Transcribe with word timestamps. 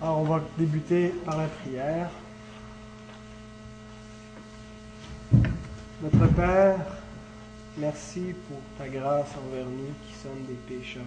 Alors, 0.00 0.18
on 0.18 0.24
va 0.24 0.40
débuter 0.56 1.08
par 1.24 1.38
la 1.38 1.48
prière. 1.48 2.08
Notre 6.00 6.32
Père, 6.34 6.78
merci 7.76 8.32
pour 8.46 8.60
ta 8.78 8.88
grâce 8.88 9.26
envers 9.36 9.66
nous 9.66 9.92
qui 10.06 10.14
sommes 10.14 10.44
des 10.46 10.54
pécheurs. 10.54 11.02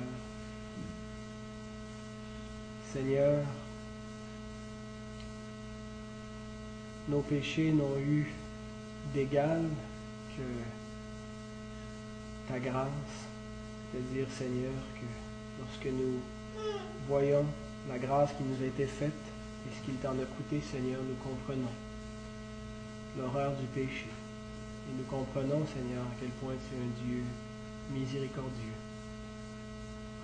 Seigneur, 2.91 3.45
nos 7.07 7.21
péchés 7.21 7.71
n'ont 7.71 7.97
eu 7.97 8.29
d'égal 9.13 9.63
que 10.35 10.43
ta 12.51 12.59
grâce, 12.59 12.89
c'est-à-dire 13.89 14.27
Seigneur 14.37 14.73
que 14.95 15.05
lorsque 15.61 15.85
nous 15.85 16.19
voyons 17.07 17.45
la 17.89 17.97
grâce 17.97 18.31
qui 18.33 18.43
nous 18.43 18.63
a 18.63 18.67
été 18.67 18.85
faite 18.85 19.11
et 19.65 19.75
ce 19.75 19.85
qu'il 19.85 19.95
t'en 19.95 20.11
a 20.11 20.25
coûté, 20.37 20.61
Seigneur, 20.61 20.99
nous 21.07 21.15
comprenons 21.15 21.71
l'horreur 23.17 23.53
du 23.55 23.65
péché. 23.67 24.07
Et 24.89 24.93
nous 24.97 25.03
comprenons, 25.05 25.65
Seigneur, 25.67 26.03
à 26.03 26.15
quel 26.19 26.29
point 26.41 26.53
tu 26.53 26.75
es 26.75 26.79
un 26.79 27.05
Dieu 27.05 27.23
miséricordieux. 27.91 28.77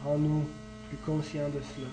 Rends-nous 0.04 0.48
plus 0.90 0.98
conscients 0.98 1.50
de 1.50 1.62
cela 1.76 1.92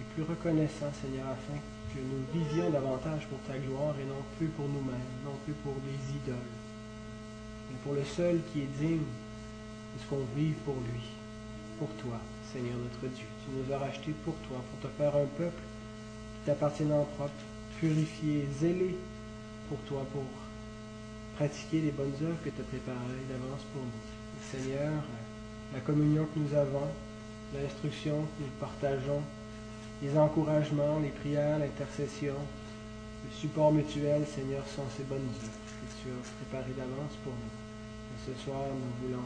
et 0.00 0.14
plus 0.14 0.22
reconnaissants, 0.22 0.92
Seigneur, 1.00 1.26
afin 1.28 1.58
que 1.92 2.00
nous 2.00 2.24
vivions 2.32 2.70
davantage 2.70 3.26
pour 3.28 3.38
ta 3.40 3.58
gloire 3.58 3.94
et 4.00 4.04
non 4.04 4.22
plus 4.36 4.48
pour 4.48 4.68
nous-mêmes, 4.68 5.12
non 5.24 5.36
plus 5.44 5.54
pour 5.54 5.74
des 5.74 6.16
idoles, 6.16 6.52
mais 7.70 7.78
pour 7.82 7.94
le 7.94 8.04
seul 8.04 8.40
qui 8.52 8.62
est 8.62 8.78
digne 8.78 8.98
de 8.98 10.02
ce 10.02 10.06
qu'on 10.08 10.24
vive 10.36 10.56
pour 10.64 10.76
lui, 10.76 11.02
pour 11.78 11.88
toi, 12.02 12.20
Seigneur 12.52 12.76
notre 12.76 13.14
Dieu. 13.14 13.35
Nous 13.48 13.72
as 13.72 13.78
rachetés 13.78 14.14
pour 14.24 14.34
toi, 14.48 14.58
pour 14.70 14.90
te 14.90 14.96
faire 14.96 15.14
un 15.14 15.26
peuple 15.38 15.62
qui 16.34 16.46
t'appartient 16.46 16.84
en 16.84 17.04
propre, 17.16 17.32
purifié, 17.78 18.48
zélé 18.58 18.96
pour 19.68 19.78
toi, 19.80 20.04
pour 20.12 20.24
pratiquer 21.36 21.80
les 21.82 21.92
bonnes 21.92 22.14
œuvres 22.22 22.42
que 22.44 22.50
tu 22.50 22.60
as 22.60 22.64
préparées 22.64 23.26
d'avance 23.28 23.62
pour 23.72 23.82
nous. 23.82 24.50
Seigneur, 24.50 25.02
la 25.72 25.80
communion 25.80 26.26
que 26.34 26.40
nous 26.40 26.54
avons, 26.54 26.88
l'instruction 27.54 28.22
que 28.38 28.44
nous 28.44 28.50
partageons, 28.58 29.22
les 30.02 30.18
encouragements, 30.18 30.98
les 31.00 31.10
prières, 31.10 31.58
l'intercession, 31.58 32.34
le 32.34 33.30
support 33.30 33.72
mutuel, 33.72 34.26
Seigneur, 34.26 34.66
sont 34.66 34.84
ces 34.96 35.04
bonnes 35.04 35.18
œuvres 35.18 35.66
que 35.80 36.02
tu 36.02 36.08
as 36.10 36.44
préparées 36.44 36.74
d'avance 36.76 37.14
pour 37.22 37.32
nous. 37.32 37.54
Et 38.12 38.34
ce 38.34 38.44
soir, 38.44 38.62
nous 38.70 39.06
voulons 39.06 39.22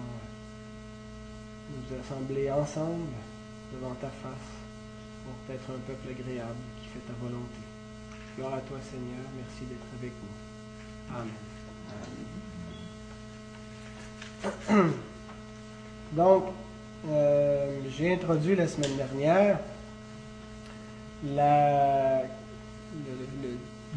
nous 1.71 1.99
assembler 1.99 2.51
ensemble 2.51 3.15
devant 3.73 3.95
ta 3.95 4.09
face 4.09 4.51
pour 5.25 5.55
être 5.55 5.71
un 5.71 5.79
peuple 5.87 6.09
agréable 6.11 6.57
qui 6.81 6.89
fait 6.89 7.01
ta 7.07 7.13
volonté. 7.21 7.61
Gloire 8.37 8.55
à 8.55 8.61
toi, 8.61 8.79
Seigneur. 8.83 9.25
Merci 9.37 9.65
d'être 9.69 9.87
avec 9.99 10.13
nous. 10.23 10.35
Amen. 11.17 11.35
Donc, 16.13 16.45
euh, 17.09 17.81
j'ai 17.97 18.13
introduit 18.13 18.57
la 18.57 18.67
semaine 18.67 18.97
dernière 18.97 19.59
la, 21.25 22.23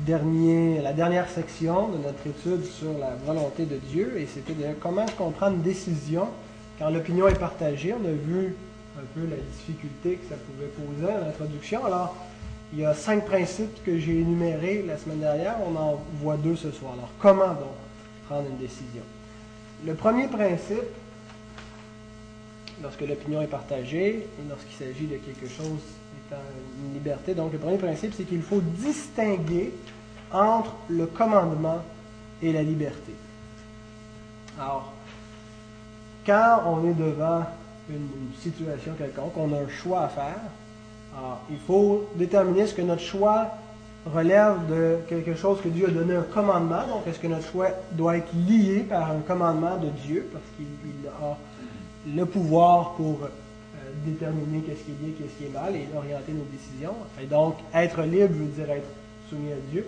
la 0.08 0.94
dernière 0.94 1.30
section 1.30 1.90
de 1.90 1.98
notre 1.98 2.26
étude 2.28 2.66
sur 2.66 2.98
la 2.98 3.16
volonté 3.26 3.66
de 3.66 3.78
Dieu, 3.78 4.20
et 4.20 4.26
c'était 4.26 4.54
de 4.54 4.74
comment 4.80 5.06
prend 5.06 5.52
une 5.52 5.62
décision 5.62 6.28
quand 6.78 6.90
l'opinion 6.90 7.28
est 7.28 7.40
partagée. 7.40 7.94
On 7.94 8.06
a 8.06 8.12
vu 8.12 8.56
un 8.98 9.06
peu 9.14 9.28
la 9.28 9.38
difficulté 9.38 10.16
que 10.16 10.30
ça 10.30 10.36
pouvait 10.36 10.68
poser 10.68 11.12
à 11.12 11.20
l'introduction. 11.20 11.86
Alors, 11.86 12.16
il 12.72 12.80
y 12.80 12.86
a 12.86 12.94
cinq 12.94 13.26
principes 13.26 13.84
que 13.84 13.98
j'ai 13.98 14.20
énumérés 14.20 14.84
la 14.88 14.98
semaine 14.98 15.20
dernière. 15.20 15.56
On 15.68 15.76
en 15.76 16.02
voit 16.22 16.38
deux 16.38 16.56
ce 16.56 16.72
soir. 16.72 16.94
Alors, 16.94 17.10
comment 17.20 17.54
donc 17.54 17.76
prendre 18.28 18.48
une 18.50 18.58
décision? 18.58 19.04
Le 19.86 19.94
premier 19.96 20.28
principe, 20.28 20.78
lorsque 22.82 23.02
l'opinion 23.02 23.42
est 23.42 23.48
partagée 23.48 24.28
et 24.40 24.50
lorsqu'il 24.50 24.76
s'agit 24.76 25.08
de 25.08 25.18
quelque 25.18 25.48
chose 25.48 25.82
étant 26.26 26.42
une 26.84 26.94
liberté, 26.94 27.34
donc 27.34 27.52
le 27.54 27.60
premier 27.60 27.78
principe, 27.78 28.14
c'est 28.16 28.24
qu'il 28.24 28.42
faut 28.42 28.62
distinguer 28.62 29.74
entre 30.32 30.76
le 30.90 31.06
commandement 31.06 31.84
et 32.42 32.52
la 32.54 32.64
liberté. 32.64 33.14
Alors, 34.60 34.94
quand 36.26 36.64
on 36.66 36.90
est 36.90 36.94
devant 36.94 37.46
une, 37.90 38.08
situation 38.42 38.94
quelconque, 38.98 39.34
on 39.38 39.54
a 39.54 39.58
un 39.58 39.70
choix 39.70 40.02
à 40.02 40.08
faire, 40.08 40.40
alors, 41.18 41.42
il 41.50 41.60
faut 41.60 42.10
déterminer 42.16 42.66
ce 42.66 42.74
que 42.74 42.82
notre 42.82 43.02
choix 43.02 43.48
relève 44.06 44.68
de 44.68 44.98
quelque 45.08 45.36
chose 45.36 45.62
que 45.62 45.70
Dieu 45.70 45.88
a 45.88 45.92
donné 45.92 46.16
un 46.16 46.24
commandement, 46.24 46.88
donc 46.88 47.08
est-ce 47.08 47.20
que 47.20 47.28
notre 47.28 47.50
choix 47.50 47.70
doit 47.92 48.18
être 48.18 48.34
lié 48.48 48.80
par 48.90 49.12
un 49.12 49.20
commandement 49.20 49.78
de 49.78 49.90
Dieu, 50.06 50.28
parce 50.32 50.44
qu'il 50.58 51.08
a 51.08 51.38
le 52.16 52.26
pouvoir 52.26 52.94
pour 52.94 53.20
euh, 53.24 53.28
déterminer 54.06 54.62
qu'est-ce 54.62 54.84
qui 54.84 54.92
est 54.92 54.96
bien, 54.96 55.14
qu'est-ce 55.18 55.38
qui 55.38 55.46
est 55.46 55.54
mal 55.54 55.76
et 55.76 55.88
orienter 55.96 56.34
nos 56.34 56.46
décisions. 56.52 56.96
Et 57.22 57.26
donc, 57.26 57.56
être 57.74 58.02
libre 58.02 58.34
veut 58.34 58.46
dire 58.46 58.70
être 58.72 58.90
soumis 59.30 59.52
à 59.52 59.72
Dieu. 59.72 59.88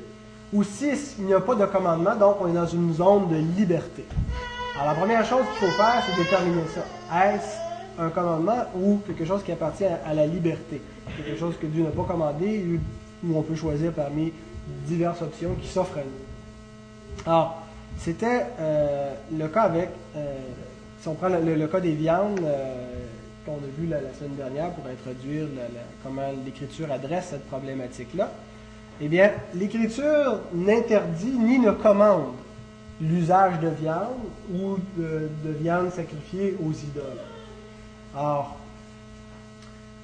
Ou 0.53 0.63
si 0.63 0.91
il 1.19 1.25
n'y 1.25 1.33
a 1.33 1.41
pas 1.41 1.55
de 1.55 1.65
commandement, 1.65 2.15
donc 2.15 2.37
on 2.39 2.47
est 2.47 2.53
dans 2.53 2.67
une 2.67 2.93
zone 2.93 3.27
de 3.29 3.35
liberté. 3.35 4.05
Alors, 4.75 4.93
la 4.93 4.99
première 4.99 5.25
chose 5.25 5.43
qu'il 5.57 5.67
faut 5.67 5.75
faire, 5.75 6.03
c'est 6.05 6.23
déterminer 6.23 6.63
ça. 6.73 7.25
Est-ce 7.25 7.64
un 7.99 8.09
commandement 8.09 8.65
ou 8.75 8.99
quelque 9.05 9.25
chose 9.25 9.43
qui 9.43 9.51
appartient 9.51 9.85
à, 9.85 10.13
la 10.13 10.27
liberté? 10.27 10.81
Quelque 11.17 11.39
chose 11.39 11.55
que 11.59 11.67
Dieu 11.67 11.83
n'a 11.83 11.91
pas 11.91 12.03
commandé 12.03 12.79
où 13.23 13.37
on 13.37 13.41
peut 13.41 13.55
choisir 13.55 13.91
parmi 13.93 14.31
diverses 14.87 15.21
options 15.21 15.55
qui 15.61 15.67
s'offrent 15.67 15.97
à 15.97 16.01
nous. 16.01 17.25
Alors, 17.31 17.63
c'était 17.97 18.45
euh, 18.59 19.13
le 19.37 19.47
cas 19.47 19.63
avec, 19.63 19.89
euh, 20.15 20.37
si 20.99 21.07
on 21.07 21.15
prend 21.15 21.29
le, 21.29 21.67
cas 21.67 21.79
des 21.79 21.93
viandes 21.93 22.39
euh, 22.43 23.05
qu'on 23.45 23.53
a 23.53 23.69
vu 23.77 23.87
la, 23.87 23.99
semaine 24.17 24.35
dernière 24.35 24.71
pour 24.71 24.85
introduire 24.87 25.47
comment 26.03 26.29
l'Écriture 26.43 26.91
adresse 26.91 27.27
cette 27.31 27.47
problématique-là, 27.47 28.31
eh 29.01 29.07
bien, 29.07 29.31
l'Écriture 29.53 30.39
n'interdit 30.53 31.37
ni 31.37 31.59
ne 31.59 31.71
commande 31.71 32.33
l'usage 33.01 33.59
de 33.59 33.67
viande 33.67 34.23
ou 34.53 34.77
de, 34.97 35.29
de, 35.43 35.51
viande 35.51 35.91
sacrifiée 35.91 36.55
aux 36.65 36.71
idoles. 36.71 37.34
Or, 38.17 38.55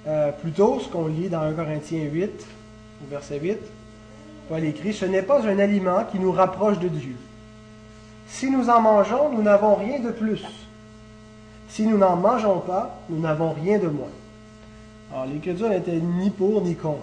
euh, 0.07 0.31
plutôt, 0.31 0.79
ce 0.79 0.89
qu'on 0.89 1.07
lit 1.07 1.29
dans 1.29 1.41
1 1.41 1.53
Corinthiens 1.53 2.03
8, 2.03 2.45
au 3.03 3.09
verset 3.09 3.39
8, 3.39 3.57
Paul 4.49 4.63
écrit, 4.63 4.93
Ce 4.93 5.05
n'est 5.05 5.21
pas 5.21 5.47
un 5.47 5.59
aliment 5.59 6.03
qui 6.11 6.19
nous 6.19 6.31
rapproche 6.31 6.79
de 6.79 6.89
Dieu. 6.89 7.15
Si 8.27 8.49
nous 8.49 8.69
en 8.69 8.81
mangeons, 8.81 9.31
nous 9.31 9.41
n'avons 9.41 9.75
rien 9.75 9.99
de 9.99 10.11
plus. 10.11 10.43
Si 11.69 11.85
nous 11.85 11.97
n'en 11.97 12.17
mangeons 12.17 12.59
pas, 12.59 12.99
nous 13.09 13.19
n'avons 13.19 13.51
rien 13.51 13.77
de 13.79 13.87
moins. 13.87 14.07
Alors, 15.11 15.25
l'Écriture 15.25 15.69
n'était 15.69 15.99
ni 15.99 16.29
pour 16.29 16.61
ni 16.61 16.75
contre. 16.75 16.99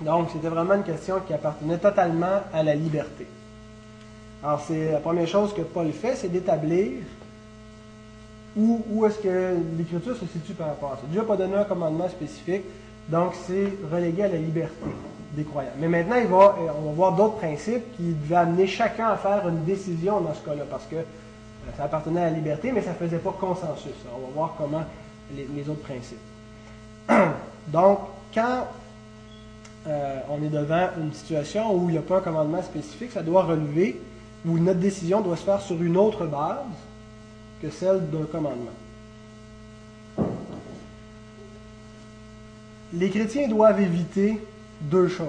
Donc, 0.00 0.28
c'était 0.32 0.48
vraiment 0.48 0.74
une 0.74 0.84
question 0.84 1.16
qui 1.26 1.32
appartenait 1.32 1.78
totalement 1.78 2.42
à 2.52 2.62
la 2.62 2.74
liberté. 2.74 3.26
Alors, 4.42 4.60
c'est 4.66 4.92
la 4.92 5.00
première 5.00 5.26
chose 5.26 5.54
que 5.54 5.62
Paul 5.62 5.90
fait, 5.92 6.14
c'est 6.14 6.28
d'établir 6.28 7.02
où, 8.56 9.06
est-ce 9.06 9.18
que 9.18 9.56
l'Écriture 9.76 10.16
se 10.16 10.26
situe 10.26 10.54
par 10.54 10.68
rapport 10.68 10.92
à 10.92 10.96
ça? 10.96 11.02
Dieu 11.10 11.20
n'a 11.20 11.26
pas 11.26 11.36
donné 11.36 11.54
un 11.54 11.64
commandement 11.64 12.08
spécifique, 12.08 12.62
donc 13.08 13.34
c'est 13.46 13.72
relégué 13.92 14.24
à 14.24 14.28
la 14.28 14.38
liberté 14.38 14.74
des 15.34 15.44
croyants. 15.44 15.70
Mais 15.78 15.88
maintenant, 15.88 16.16
va, 16.28 16.56
on 16.78 16.86
va 16.88 16.92
voir 16.92 17.12
d'autres 17.14 17.36
principes 17.36 17.96
qui 17.96 18.14
devaient 18.14 18.36
amener 18.36 18.66
chacun 18.66 19.08
à 19.08 19.16
faire 19.16 19.46
une 19.48 19.64
décision 19.64 20.20
dans 20.20 20.34
ce 20.34 20.44
cas-là, 20.44 20.64
parce 20.68 20.86
que 20.86 20.96
ça 21.76 21.84
appartenait 21.84 22.22
à 22.22 22.30
la 22.30 22.36
liberté, 22.36 22.72
mais 22.72 22.82
ça 22.82 22.90
ne 22.90 22.96
faisait 22.96 23.18
pas 23.18 23.34
consensus. 23.38 23.92
On 24.12 24.26
va 24.26 24.32
voir 24.34 24.54
comment 24.58 24.84
les, 25.34 25.46
les 25.54 25.68
autres 25.68 25.82
principes. 25.82 26.18
Donc, 27.68 27.98
quand 28.34 28.66
euh, 29.86 30.20
on 30.28 30.42
est 30.42 30.48
devant 30.48 30.88
une 31.00 31.12
situation 31.12 31.74
où 31.74 31.88
il 31.88 31.92
n'y 31.92 31.98
a 31.98 32.02
pas 32.02 32.18
un 32.18 32.20
commandement 32.20 32.62
spécifique, 32.62 33.12
ça 33.12 33.22
doit 33.22 33.44
relever, 33.44 34.00
où 34.46 34.58
notre 34.58 34.80
décision 34.80 35.20
doit 35.20 35.36
se 35.36 35.44
faire 35.44 35.60
sur 35.60 35.80
une 35.82 35.96
autre 35.96 36.26
base 36.26 36.64
que 37.62 37.70
celle 37.70 38.08
d'un 38.10 38.24
commandement. 38.24 38.70
Les 42.92 43.10
chrétiens 43.10 43.48
doivent 43.48 43.80
éviter 43.80 44.40
deux 44.80 45.08
choses. 45.08 45.28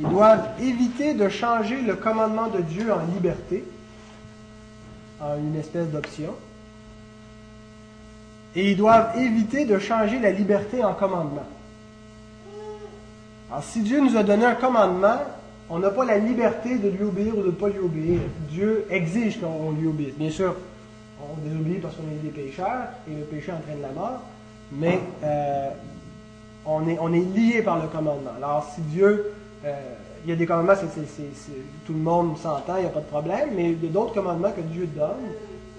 Ils 0.00 0.08
doivent 0.08 0.48
éviter 0.60 1.14
de 1.14 1.28
changer 1.28 1.82
le 1.82 1.96
commandement 1.96 2.48
de 2.48 2.60
Dieu 2.60 2.92
en 2.92 3.04
liberté, 3.12 3.64
en 5.20 5.36
une 5.36 5.56
espèce 5.56 5.88
d'option, 5.88 6.34
et 8.54 8.72
ils 8.72 8.76
doivent 8.76 9.18
éviter 9.18 9.64
de 9.64 9.78
changer 9.78 10.18
la 10.18 10.30
liberté 10.30 10.82
en 10.82 10.94
commandement. 10.94 11.46
Alors, 13.50 13.64
si 13.64 13.80
Dieu 13.80 14.00
nous 14.00 14.16
a 14.16 14.22
donné 14.22 14.44
un 14.44 14.54
commandement, 14.54 15.18
on 15.70 15.78
n'a 15.78 15.90
pas 15.90 16.04
la 16.04 16.18
liberté 16.18 16.76
de 16.76 16.88
lui 16.88 17.04
obéir 17.04 17.36
ou 17.36 17.42
de 17.42 17.46
ne 17.46 17.52
pas 17.52 17.68
lui 17.68 17.78
obéir. 17.78 18.20
Dieu 18.50 18.86
exige 18.90 19.40
qu'on 19.40 19.72
lui 19.72 19.86
obéisse. 19.86 20.14
Bien 20.14 20.30
sûr, 20.30 20.54
on 21.20 21.48
désobéit 21.48 21.80
parce 21.82 21.94
qu'on 21.96 22.08
est 22.10 22.22
des 22.22 22.30
pécheurs 22.30 22.88
et 23.08 23.14
le 23.14 23.24
péché 23.24 23.52
entraîne 23.52 23.80
la 23.82 23.90
mort, 23.90 24.20
mais 24.72 25.00
euh, 25.24 25.70
on 26.66 26.86
est, 26.88 26.98
on 27.00 27.12
est 27.12 27.20
lié 27.20 27.62
par 27.62 27.80
le 27.80 27.88
commandement. 27.88 28.32
Alors, 28.36 28.70
si 28.74 28.80
Dieu, 28.82 29.32
euh, 29.64 29.74
il 30.24 30.30
y 30.30 30.32
a 30.32 30.36
des 30.36 30.46
commandements, 30.46 30.74
c'est, 30.76 31.22
tout 31.86 31.92
le 31.92 31.98
monde 31.98 32.36
s'entend, 32.38 32.76
il 32.76 32.82
n'y 32.82 32.86
a 32.86 32.90
pas 32.90 33.00
de 33.00 33.06
problème, 33.06 33.50
mais 33.54 33.72
il 33.72 33.84
y 33.84 33.88
a 33.88 33.90
d'autres 33.90 34.14
commandements 34.14 34.52
que 34.52 34.60
Dieu 34.60 34.86
donne 34.86 35.32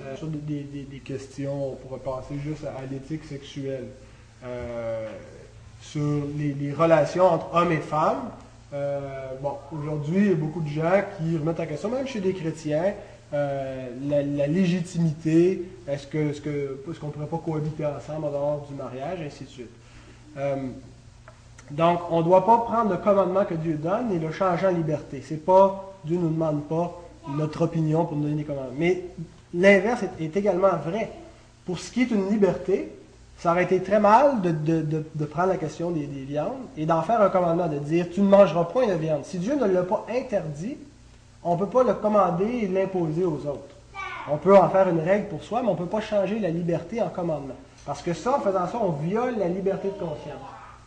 euh, 0.05 0.15
sur 0.15 0.27
des, 0.27 0.63
des, 0.63 0.99
questions, 0.99 1.73
on 1.73 1.75
pourrait 1.75 1.99
passer 1.99 2.35
juste 2.43 2.65
à, 2.65 2.85
l'éthique 2.89 3.25
sexuelle, 3.25 3.87
sur 5.81 6.01
les, 6.37 6.53
les, 6.53 6.73
relations 6.73 7.25
entre 7.25 7.53
hommes 7.53 7.71
et 7.71 7.77
femmes. 7.77 8.29
bon, 9.41 9.53
aujourd'hui, 9.71 10.17
il 10.17 10.27
y 10.27 10.31
a 10.31 10.35
beaucoup 10.35 10.61
de 10.61 10.69
gens 10.69 11.03
qui 11.17 11.37
remettent 11.37 11.59
en 11.59 11.65
question, 11.65 11.89
même 11.89 12.07
chez 12.07 12.21
des 12.21 12.33
chrétiens, 12.33 12.93
la, 13.31 14.23
la, 14.23 14.47
légitimité, 14.47 15.63
est-ce 15.87 16.07
que, 16.07 16.31
est-ce 16.31 16.41
qu'on 16.99 17.07
ne 17.07 17.11
pourrait 17.11 17.27
pas 17.27 17.41
cohabiter 17.43 17.85
ensemble 17.85 18.25
en 18.25 18.31
dehors 18.31 18.67
du 18.69 18.75
mariage, 18.75 19.19
ainsi 19.25 19.43
de 19.43 19.49
suite. 19.49 19.69
Euh, 20.37 20.55
donc, 21.71 21.99
on 22.09 22.19
ne 22.19 22.23
doit 22.23 22.45
pas 22.45 22.57
prendre 22.59 22.91
le 22.91 22.97
commandement 22.97 23.45
que 23.45 23.53
Dieu 23.53 23.75
donne 23.75 24.11
et 24.11 24.19
le 24.19 24.31
changer 24.31 24.67
en 24.67 24.71
liberté. 24.71 25.23
C'est 25.23 25.43
pas, 25.45 25.93
Dieu 26.03 26.17
ne 26.17 26.23
nous 26.23 26.29
demande 26.29 26.63
pas 26.63 26.99
notre 27.27 27.63
opinion 27.63 28.05
pour 28.05 28.17
nous 28.17 28.23
donner 28.23 28.37
des 28.37 28.43
commandements. 28.43 28.73
Mais 28.77 29.03
l'inverse 29.53 30.03
est, 30.19 30.35
également 30.35 30.75
vrai. 30.83 31.11
Pour 31.65 31.77
ce 31.77 31.91
qui 31.91 32.01
est 32.01 32.11
une 32.11 32.29
liberté, 32.29 32.91
ça 33.37 33.51
aurait 33.51 33.65
été 33.65 33.81
très 33.81 33.99
mal 33.99 34.41
de, 34.41 35.25
prendre 35.25 35.49
la 35.49 35.57
question 35.57 35.91
des, 35.91 36.05
viandes 36.05 36.57
et 36.75 36.85
d'en 36.85 37.03
faire 37.03 37.21
un 37.21 37.29
commandement, 37.29 37.67
de 37.67 37.77
dire 37.77 38.07
tu 38.11 38.21
ne 38.21 38.27
mangeras 38.27 38.63
point 38.65 38.87
de 38.87 38.93
viande. 38.93 39.23
Si 39.23 39.37
Dieu 39.37 39.55
ne 39.55 39.65
l'a 39.65 39.83
pas 39.83 40.05
interdit, 40.09 40.77
on 41.43 41.55
ne 41.55 41.59
peut 41.59 41.67
pas 41.67 41.83
le 41.83 41.93
commander 41.93 42.45
et 42.63 42.67
l'imposer 42.67 43.23
aux 43.23 43.45
autres. 43.45 43.75
On 44.31 44.37
peut 44.37 44.55
en 44.55 44.69
faire 44.69 44.89
une 44.89 44.99
règle 44.99 45.27
pour 45.27 45.43
soi, 45.43 45.61
mais 45.61 45.69
on 45.69 45.73
ne 45.73 45.77
peut 45.77 45.85
pas 45.85 46.01
changer 46.01 46.39
la 46.39 46.49
liberté 46.49 47.01
en 47.01 47.09
commandement. 47.09 47.55
Parce 47.85 48.01
que 48.01 48.13
ça, 48.13 48.37
en 48.37 48.41
faisant 48.41 48.67
ça, 48.67 48.79
on 48.81 48.91
viole 48.91 49.37
la 49.39 49.47
liberté 49.47 49.87
de 49.87 49.93
conscience. 49.93 50.35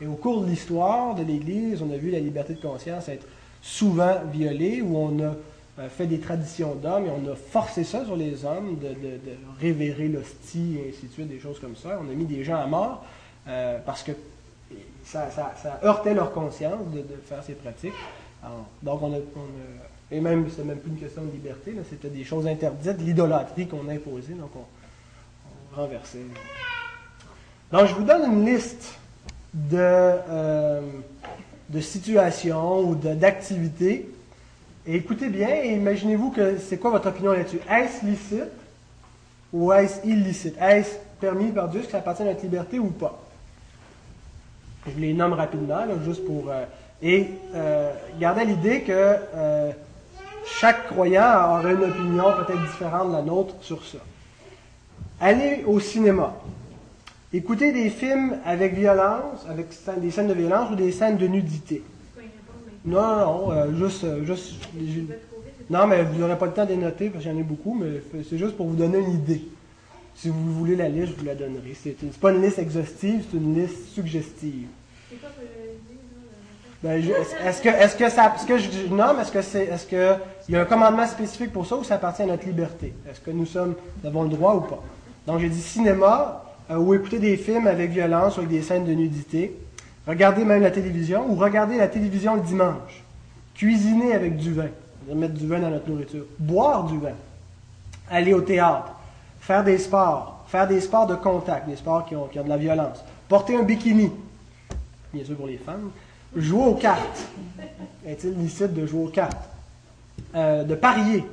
Et 0.01 0.07
au 0.07 0.15
cours 0.15 0.43
de 0.43 0.47
l'histoire 0.47 1.15
de 1.15 1.23
l'Église, 1.23 1.83
on 1.83 1.93
a 1.93 1.97
vu 1.97 2.11
la 2.11 2.21
liberté 2.21 2.55
de 2.55 2.61
conscience 2.61 3.09
être 3.09 3.27
souvent 3.63 4.17
violée, 4.31 4.83
où 4.83 4.97
on 4.97 5.19
a 5.21 5.33
euh, 5.79 5.89
fait 5.89 6.07
des 6.07 6.19
traditions 6.19 6.75
d'hommes 6.75 7.07
et 7.07 7.11
on 7.11 7.33
a 7.33 7.35
forcé 7.35 7.83
ça 7.83 8.05
sur 8.05 8.17
les 8.17 8.45
hommes 8.45 8.79
de, 8.79 8.89
révérer 9.61 10.09
l'hostie 10.09 10.77
et 10.77 10.91
ainsi 10.91 11.07
de 11.07 11.13
suite, 11.13 11.29
des 11.29 11.41
choses 11.41 11.59
comme 11.59 11.77
ça. 11.77 11.99
On 12.01 12.11
a 12.11 12.15
mis 12.15 12.27
des 12.27 12.45
gens 12.45 12.57
à 12.57 12.67
mort 12.67 13.05
euh, 13.49 13.79
parce 13.87 14.03
que 14.03 14.13
ça, 15.05 15.29
heurtait 15.83 16.15
leur 16.15 16.33
conscience 16.33 16.81
de, 16.93 17.03
faire 17.25 17.43
ces 17.43 17.55
pratiques. 17.55 17.95
donc 18.83 19.03
on 19.03 19.13
a, 19.13 19.17
et 20.12 20.20
même, 20.20 20.49
c'était 20.50 20.64
même 20.64 20.79
plus 20.79 20.91
une 20.91 20.99
question 20.99 21.23
de 21.23 21.31
liberté, 21.31 21.75
c'était 21.88 22.11
des 22.11 22.23
choses 22.23 22.47
interdites, 22.47 22.99
l'idolâtrie 23.00 23.67
qu'on 23.67 23.88
imposait, 23.88 24.35
donc 24.35 24.50
on, 24.55 25.75
renversait. 25.75 26.19
Donc, 27.73 27.87
je 27.87 27.94
vous 27.94 28.05
donne 28.05 28.31
une 28.31 28.44
liste 28.44 28.99
de, 29.55 29.79
euh, 29.79 30.82
de 31.70 31.81
situations 31.81 32.81
ou 32.81 32.94
d'activités. 32.94 34.11
Et 34.87 34.97
écoutez 34.97 35.31
bien 35.31 35.49
et 35.49 35.73
imaginez-vous 35.73 36.31
que 36.31 36.58
c'est 36.58 36.76
quoi 36.76 36.91
votre 36.91 37.08
opinion 37.08 37.32
là-dessus. 37.32 37.61
Est-ce 37.70 38.05
licite 38.05 38.53
ou 39.50 39.73
est-ce 39.73 40.06
illicite? 40.06 40.56
Est-ce 40.61 40.97
permis 41.20 41.53
par 41.53 41.70
Dieu, 41.70 41.81
est-ce 41.81 41.87
que 41.87 41.93
ça 41.93 41.99
appartient 41.99 42.23
à 42.23 42.26
notre 42.26 42.43
liberté 42.43 42.79
ou 42.79 42.88
pas? 42.88 43.19
Je 44.87 45.00
les 45.00 45.15
nomme 45.15 45.32
rapidement, 45.32 45.87
juste 46.05 46.26
pour... 46.26 46.50
Euh, 46.50 46.65
et 47.00 47.31
euh, 47.55 47.93
gardez 48.20 48.44
l'idée 48.44 48.82
que 48.82 49.17
chaque 50.47 50.89
croyant 50.89 51.59
aurait 51.59 51.75
une 51.75 51.85
opinion 51.85 52.25
peut-être 52.37 52.62
différente 52.62 53.09
de 53.09 53.12
la 53.15 53.23
nôtre 53.23 53.55
sur 53.61 53.85
ça. 53.85 53.99
Allez 55.21 55.65
au 55.67 55.79
cinéma. 55.81 56.35
Écouter 57.33 57.73
des 57.73 57.89
films 57.89 58.37
avec 58.44 58.75
violence, 58.75 59.47
avec 59.49 59.69
des 60.00 60.11
scènes 60.11 60.29
de 60.29 60.35
violence 60.35 60.71
ou 60.71 60.75
des 60.75 60.93
scènes 60.93 61.17
de 61.17 61.27
nudité. 61.27 61.83
Non, 62.85 63.00
non, 63.00 63.17
non, 63.17 63.53
euh, 63.53 63.77
juste, 63.77 64.05
euh, 64.05 64.25
juste, 64.25 64.55
Non, 65.71 65.87
mais 65.87 66.03
vous 66.03 66.19
n'aurez 66.19 66.37
pas 66.37 66.47
le 66.47 66.53
temps 66.53 66.65
de 66.65 66.71
les 66.71 66.77
noter 66.77 67.09
parce 67.09 67.23
qu'il 67.23 67.33
y 67.33 67.37
en 67.37 67.41
a 67.41 67.44
beaucoup, 67.44 67.75
mais 67.81 68.03
c'est 68.29 68.37
juste 68.37 68.56
pour 68.56 68.67
vous 68.67 68.75
donner 68.75 68.99
une 68.99 69.12
idée. 69.12 69.43
Si 70.15 70.29
vous 70.29 70.53
voulez 70.55 70.77
la 70.77 70.89
liste, 70.89 71.12
je 71.12 71.21
vous 71.21 71.25
la 71.25 71.35
donnerai. 71.35 71.75
C'est 71.81 71.97
pas 72.19 72.33
une 72.33 72.43
liste 72.43 72.59
exhaustive, 72.59 73.25
c'est 73.31 73.37
une 73.37 73.55
liste 73.55 73.87
suggestive. 73.94 74.67
C'est 75.09 75.21
quoi 75.21 75.31
est-ce 76.84 77.62
que, 77.62 77.69
est-ce 77.69 77.96
que 77.96 78.08
ça, 78.08 78.34
ce 78.40 78.46
que 78.46 78.58
je 78.58 78.88
nomme, 78.88 79.20
est-ce 79.20 79.31
que 79.31 79.43
c'est, 79.43 79.64
est-ce 79.67 79.87
que 79.87 80.14
il 80.49 80.55
y 80.55 80.58
a 80.58 80.62
un 80.62 80.64
commandement 80.64 81.06
spécifique 81.06 81.52
pour 81.52 81.67
ça 81.67 81.76
ou 81.76 81.84
ça 81.84 81.94
appartient 81.94 82.23
à 82.23 82.26
notre 82.26 82.44
liberté? 82.44 82.93
Est-ce 83.08 83.20
que 83.20 83.31
nous 83.31 83.46
sommes, 83.46 83.75
avons 84.05 84.25
le 84.25 84.31
droit 84.31 84.55
ou 84.55 84.61
pas? 84.62 84.82
Donc, 85.26 85.38
j'ai 85.38 85.49
dit 85.49 85.61
cinéma, 85.61 86.44
euh, 86.70 86.76
ou 86.76 86.94
écouter 86.94 87.19
des 87.19 87.37
films 87.37 87.67
avec 87.67 87.90
violence 87.90 88.37
ou 88.37 88.40
avec 88.40 88.50
des 88.50 88.62
scènes 88.62 88.84
de 88.84 88.93
nudité, 88.93 89.56
regarder 90.06 90.44
même 90.44 90.62
la 90.62 90.70
télévision 90.73 91.31
ou 91.31 91.37
regarder 91.37 91.76
la 91.76 91.87
télévision 91.87 92.34
le 92.34 92.40
dimanche, 92.40 93.05
cuisiner 93.55 94.14
avec 94.14 94.37
du 94.37 94.52
vin, 94.52 94.69
mettre 95.14 95.34
du 95.34 95.46
vin 95.46 95.61
dans 95.61 95.70
notre 95.70 95.88
nourriture, 95.88 96.25
boire 96.38 96.84
du 96.84 96.99
vin, 96.99 97.14
aller 98.11 98.34
au 98.34 98.40
théâtre, 98.40 98.93
faire 99.40 99.62
des 99.62 99.79
sports, 99.79 100.44
faire 100.49 100.67
des 100.67 100.81
sports 100.81 101.06
de 101.06 101.14
contact, 101.14 101.69
des 101.69 101.76
sports 101.76 102.06
qui 102.06 102.17
ont, 102.17 102.26
qui 102.26 102.40
ont 102.40 102.44
de 102.44 102.49
la 102.49 102.56
violence, 102.56 103.05
porter 103.29 103.56
un 103.56 103.62
bikini, 103.62 104.11
bien 105.14 105.25
sûr 105.25 105.37
pour 105.37 105.46
les 105.46 105.58
femmes, 105.58 105.90
jouer 106.37 106.67
aux 106.67 106.75
cartes, 106.75 107.26
est-il 108.06 108.34
licite 108.34 108.75
de 108.75 108.87
jouer 108.87 109.05
aux 109.05 109.08
cartes, 109.08 109.49
euh, 110.34 110.64
de 110.64 110.75
parier, 110.75 111.25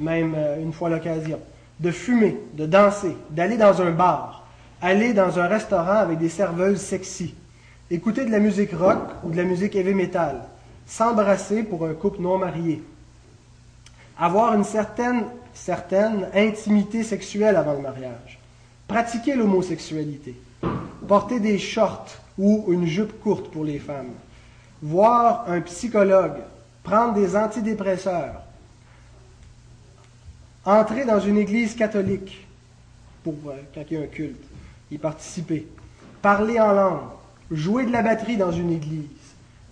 même 0.00 0.34
euh, 0.36 0.60
une 0.60 0.72
fois 0.72 0.88
l'occasion, 0.88 1.38
de 1.80 1.90
fumer, 1.90 2.38
de 2.54 2.66
danser, 2.66 3.16
d'aller 3.30 3.56
dans 3.56 3.80
un 3.82 3.90
bar, 3.90 4.46
aller 4.80 5.12
dans 5.12 5.38
un 5.38 5.46
restaurant 5.46 5.98
avec 5.98 6.18
des 6.18 6.28
serveuses 6.28 6.80
sexy, 6.80 7.34
écouter 7.90 8.24
de 8.24 8.30
la 8.30 8.38
musique 8.38 8.72
rock 8.72 9.02
ou 9.24 9.30
de 9.30 9.36
la 9.36 9.44
musique 9.44 9.76
heavy 9.76 9.94
metal, 9.94 10.42
s'embrasser 10.86 11.62
pour 11.62 11.86
un 11.86 11.94
couple 11.94 12.20
non 12.20 12.38
marié, 12.38 12.82
avoir 14.18 14.54
une 14.54 14.64
certaine, 14.64 15.24
certaine 15.54 16.28
intimité 16.34 17.02
sexuelle 17.02 17.56
avant 17.56 17.74
le 17.74 17.80
mariage, 17.80 18.38
pratiquer 18.88 19.34
l'homosexualité, 19.34 20.34
porter 21.06 21.40
des 21.40 21.58
shorts 21.58 22.16
ou 22.38 22.66
une 22.68 22.86
jupe 22.86 23.20
courte 23.20 23.50
pour 23.50 23.64
les 23.64 23.78
femmes, 23.78 24.12
voir 24.82 25.44
un 25.48 25.60
psychologue, 25.60 26.42
prendre 26.82 27.14
des 27.14 27.36
antidépresseurs, 27.36 28.42
entrer 30.64 31.04
dans 31.04 31.20
une 31.20 31.38
église 31.38 31.74
catholique 31.74 32.46
pour 33.22 33.34
euh, 33.46 33.54
quand 33.74 33.82
il 33.90 33.96
y 33.96 34.00
a 34.00 34.04
un 34.04 34.08
culte, 34.08 34.44
y 34.90 34.98
participer, 34.98 35.66
parler 36.20 36.60
en 36.60 36.72
langue, 36.72 37.00
jouer 37.50 37.84
de 37.86 37.92
la 37.92 38.02
batterie 38.02 38.36
dans 38.36 38.52
une 38.52 38.72
église, 38.72 39.06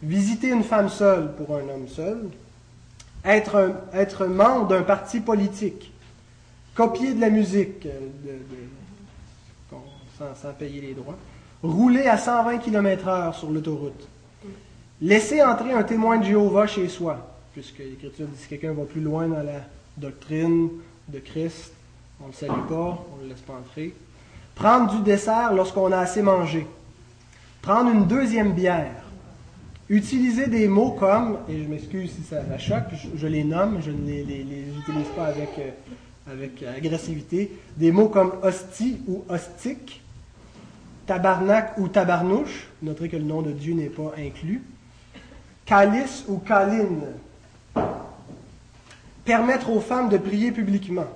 visiter 0.03 0.49
une 0.49 0.65
femme 0.65 0.89
seule 0.89 1.35
pour 1.35 1.57
un 1.57 1.69
homme 1.69 1.89
seul, 1.89 2.29
être, 3.25 3.75
être 3.93 4.27
membre 4.27 4.69
d'un 4.69 4.83
parti 4.83 5.21
politique, 5.21 5.93
copier 6.75 7.15
de 7.15 7.21
la 7.21 7.31
musique 7.31 7.87
euh, 7.87 8.39
sans, 10.19 10.53
payer 10.53 10.81
les 10.81 10.95
droits, 10.95 11.17
rouler 11.63 12.07
à 12.07 12.19
120 12.19 12.59
km/h 12.59 13.39
sur 13.39 13.51
l'autoroute, 13.51 14.09
laisser 15.01 15.43
entrer 15.43 15.73
un 15.73 15.83
témoin 15.83 16.19
de 16.19 16.25
Jéhovah 16.25 16.67
chez 16.67 16.89
soi, 16.89 17.35
puisque 17.53 17.79
l'Écriture 17.79 18.27
dit 18.27 18.43
que 18.45 18.49
quelqu'un 18.49 18.73
va 18.73 18.85
plus 18.85 19.01
loin 19.01 19.29
dans 19.29 19.43
la 19.43 19.61
doctrine 19.97 20.69
de 21.09 21.19
Christ, 21.19 21.73
on 22.21 22.27
ne 22.27 22.33
le 22.33 22.37
salue 22.37 22.69
pas, 22.69 23.07
on 23.13 23.17
ne 23.17 23.23
le 23.23 23.29
laisse 23.31 23.41
pas 23.41 23.55
entrer. 23.55 23.95
Prendre 24.55 24.95
du 24.95 25.03
dessert 25.03 25.55
lorsqu'on 25.55 25.91
a 25.93 25.99
assez 25.99 26.23
mangé. 26.23 26.67
Prendre 27.63 27.91
une 27.91 28.07
deuxième 28.07 28.53
bière. 28.53 29.05
Utiliser 29.89 30.47
des 30.47 30.69
mots 30.69 30.93
comme, 30.93 31.39
et 31.49 31.63
je 31.63 31.69
m'excuse 31.69 32.13
si 32.13 32.23
ça, 32.23 32.43
choque, 32.59 32.93
je, 33.15 33.27
les 33.27 33.43
nomme, 33.43 33.81
je 33.85 33.91
ne 33.91 34.07
les, 34.07 34.23
utilise 34.79 35.09
pas 35.17 35.27
avec, 35.27 35.49
euh, 35.59 36.31
avec 36.31 36.63
agressivité, 36.63 37.51
des 37.77 37.91
mots 37.91 38.09
comme 38.09 38.35
hostie 38.43 39.01
ou 39.09 39.25
hostique, 39.29 40.01
tabarnak 41.07 41.77
ou 41.79 41.89
tabarnouche, 41.89 42.69
noterez 42.83 43.09
que 43.09 43.17
le 43.17 43.25
nom 43.25 43.43
de 43.43 43.51
Dieu 43.51 43.75
n'est 43.75 43.87
pas 43.87 44.13
inclus, 44.17 44.63
calice 45.71 46.25
ou 46.27 46.39
caline, 46.39 47.05
permettre 49.25 49.71
aux 49.71 49.79
femmes 49.79 50.09
de 50.09 50.19
prier 50.19 50.51
publiquement, 50.51 51.07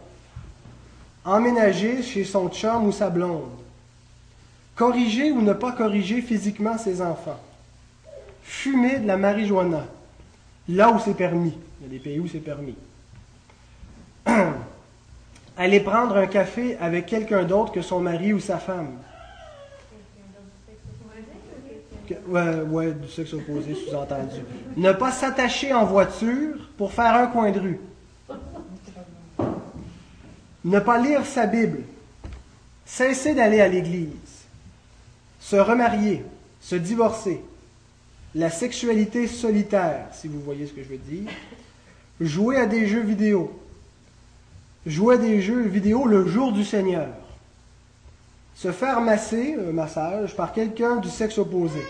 emménager 1.25 2.05
chez 2.05 2.23
son 2.23 2.49
chum 2.49 2.87
ou 2.87 2.93
sa 2.93 3.11
blonde, 3.11 3.51
corriger 4.77 5.33
ou 5.33 5.43
ne 5.43 5.55
pas 5.55 5.73
corriger 5.73 6.23
physiquement 6.23 6.79
ses 6.79 7.03
enfants, 7.03 7.41
fumer 8.45 9.01
de 9.01 9.09
la 9.09 9.17
marijuana, 9.17 9.87
là 10.69 10.93
où 10.93 11.01
c'est 11.01 11.17
permis, 11.17 11.59
il 11.81 11.87
y 11.87 11.91
a 11.91 11.91
des 11.91 11.99
pays 11.99 12.21
où 12.21 12.29
c'est 12.29 12.39
permis, 12.39 12.77
aller 15.57 15.81
prendre 15.81 16.17
un 16.17 16.29
café 16.29 16.77
avec 16.77 17.07
quelqu'un 17.07 17.43
d'autre 17.43 17.73
que 17.73 17.83
son 17.83 17.99
mari 17.99 18.33
ou 18.33 18.39
sa 18.39 18.59
femme. 18.59 18.99
Ouais, 22.29 22.93
du 22.93 23.09
sexe 23.09 23.33
opposé, 23.33 23.75
sous-entendu. 23.75 24.41
Ne 24.77 24.93
pas 24.93 25.13
s'attacher 25.13 25.73
en 25.73 25.85
voiture 25.85 26.57
pour 26.77 26.93
faire 26.93 27.15
un 27.15 27.27
coin 27.27 27.51
de 27.51 27.61
rue. 27.61 27.81
Ne 30.65 30.79
pas 30.79 30.99
lire 30.99 31.25
sa 31.27 31.47
Bible. 31.47 31.81
Cesser 32.85 33.35
d'aller 33.35 33.61
à 33.61 33.69
l'église. 33.69 34.09
Se 35.41 35.57
remarier. 35.57 36.25
se 36.65 36.77
divorcer, 36.77 37.43
la 38.35 38.49
sexualité 38.49 39.27
solitaire, 39.29 40.07
si 40.13 40.29
vous 40.29 40.41
voyez 40.41 40.67
ce 40.67 40.73
que 40.73 40.83
je 40.83 40.89
veux 40.89 40.97
dire, 40.97 41.31
jouer 42.21 42.57
à 42.57 42.65
des 42.65 42.87
jeux 42.87 43.03
vidéo, 43.03 43.53
jouer 44.87 45.17
à 45.17 45.19
des 45.19 45.43
jeux 45.43 45.61
vidéo 45.61 46.07
le 46.07 46.27
jour 46.27 46.53
du 46.53 46.65
Seigneur, 46.65 47.09
se 48.55 48.73
faire 48.73 49.01
masser, 49.01 49.57
un 49.59 49.73
massage, 49.73 50.35
par 50.37 50.53
quelqu'un 50.53 50.97
du 50.97 51.09
sexe 51.09 51.39
opposé, 51.39 51.81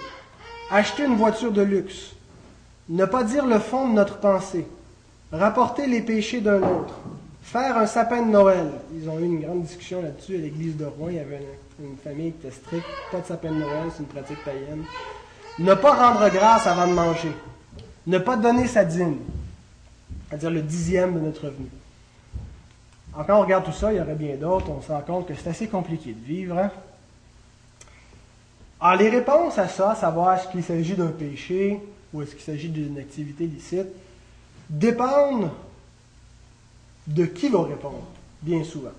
acheter 0.71 1.05
une 1.05 1.17
voiture 1.17 1.53
de 1.53 1.63
luxe, 1.63 2.13
ne 2.89 3.05
pas 3.05 3.25
dire 3.25 3.47
le 3.47 3.59
fond 3.59 3.89
de 3.89 3.95
notre 3.95 4.19
pensée, 4.19 4.67
rapporter 5.33 5.87
les 5.87 6.01
péchés 6.01 6.41
d'un 6.41 6.63
autre, 6.63 6.95
faire 7.43 7.77
un 7.77 7.87
sapin 7.87 8.23
de 8.23 8.31
Noël. 8.31 8.71
Ils 8.95 9.09
ont 9.09 9.19
eu 9.19 9.25
une 9.25 9.41
grande 9.41 9.63
discussion 9.63 10.03
là-dessus 10.03 10.37
à 10.37 10.39
l'église 10.39 10.77
de 10.77 10.87
Rouen. 10.87 11.09
Il 11.11 11.17
y 11.17 11.21
avait 11.21 11.41
une, 11.81 11.97
famille 12.03 12.33
qui 12.33 12.47
était 12.47 12.57
stricte, 12.57 12.87
pas 13.11 13.21
de 13.21 13.27
sapin 13.27 13.51
de 13.51 13.57
Noël, 13.57 13.89
c'est 13.93 14.03
une 14.03 14.09
pratique 14.09 14.43
païenne. 14.45 14.85
Ne 15.59 15.75
pas 15.75 15.95
rendre 15.95 16.29
grâce 16.31 16.67
avant 16.67 16.87
de 16.87 16.93
manger. 16.93 17.33
Ne 18.07 18.19
pas 18.19 18.37
donner 18.37 18.67
sa 18.67 18.85
dîme, 18.85 19.17
c'est-à-dire 20.29 20.51
le 20.51 20.63
dixième 20.63 21.15
de 21.15 21.21
notre 21.21 21.47
revenu. 21.47 21.69
Quand 23.15 23.39
on 23.39 23.43
regarde 23.43 23.65
tout 23.65 23.73
ça, 23.73 23.93
il 23.93 23.99
y 23.99 24.01
aurait 24.01 24.15
bien 24.15 24.37
d'autres, 24.37 24.71
on 24.71 24.83
se 24.83 24.91
rend 24.91 25.01
compte 25.01 25.29
que 25.29 25.35
c'est 25.35 25.49
assez 25.49 25.69
compliqué 25.69 26.13
de 26.13 26.25
vivre. 26.25 26.59
Hein? 26.59 26.71
Alors, 28.81 29.01
les 29.01 29.09
réponses 29.09 29.57
à 29.59 29.69
ça, 29.69 29.95
savoir 29.95 30.37
est-ce 30.37 30.49
qu'il 30.49 30.65
s'agit 30.65 30.95
d'un 30.95 31.09
péché 31.09 31.81
ou 32.13 32.23
est-ce 32.23 32.33
qu'il 32.33 32.45
s'agit 32.45 32.69
d'une 32.69 32.99
activité 32.99 33.47
licite, 33.47 33.89
dépendent 34.71 35.51
de 37.07 37.25
qui 37.27 37.49
va 37.49 37.63
répondre, 37.65 38.07
bien 38.41 38.63
souvent. 38.65 38.93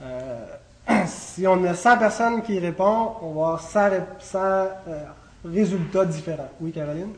Euh, 0.00 0.46
si 1.06 1.46
on 1.46 1.62
a 1.64 1.74
100 1.74 1.98
personnes 1.98 2.42
qui 2.42 2.58
répondent, 2.58 3.12
on 3.22 3.32
va 3.34 3.42
avoir 3.42 3.60
100, 3.60 3.80
100 4.20 4.38
euh, 4.38 5.04
résultats 5.44 6.04
différents. 6.06 6.48
Oui, 6.60 6.72
Caroline? 6.72 7.12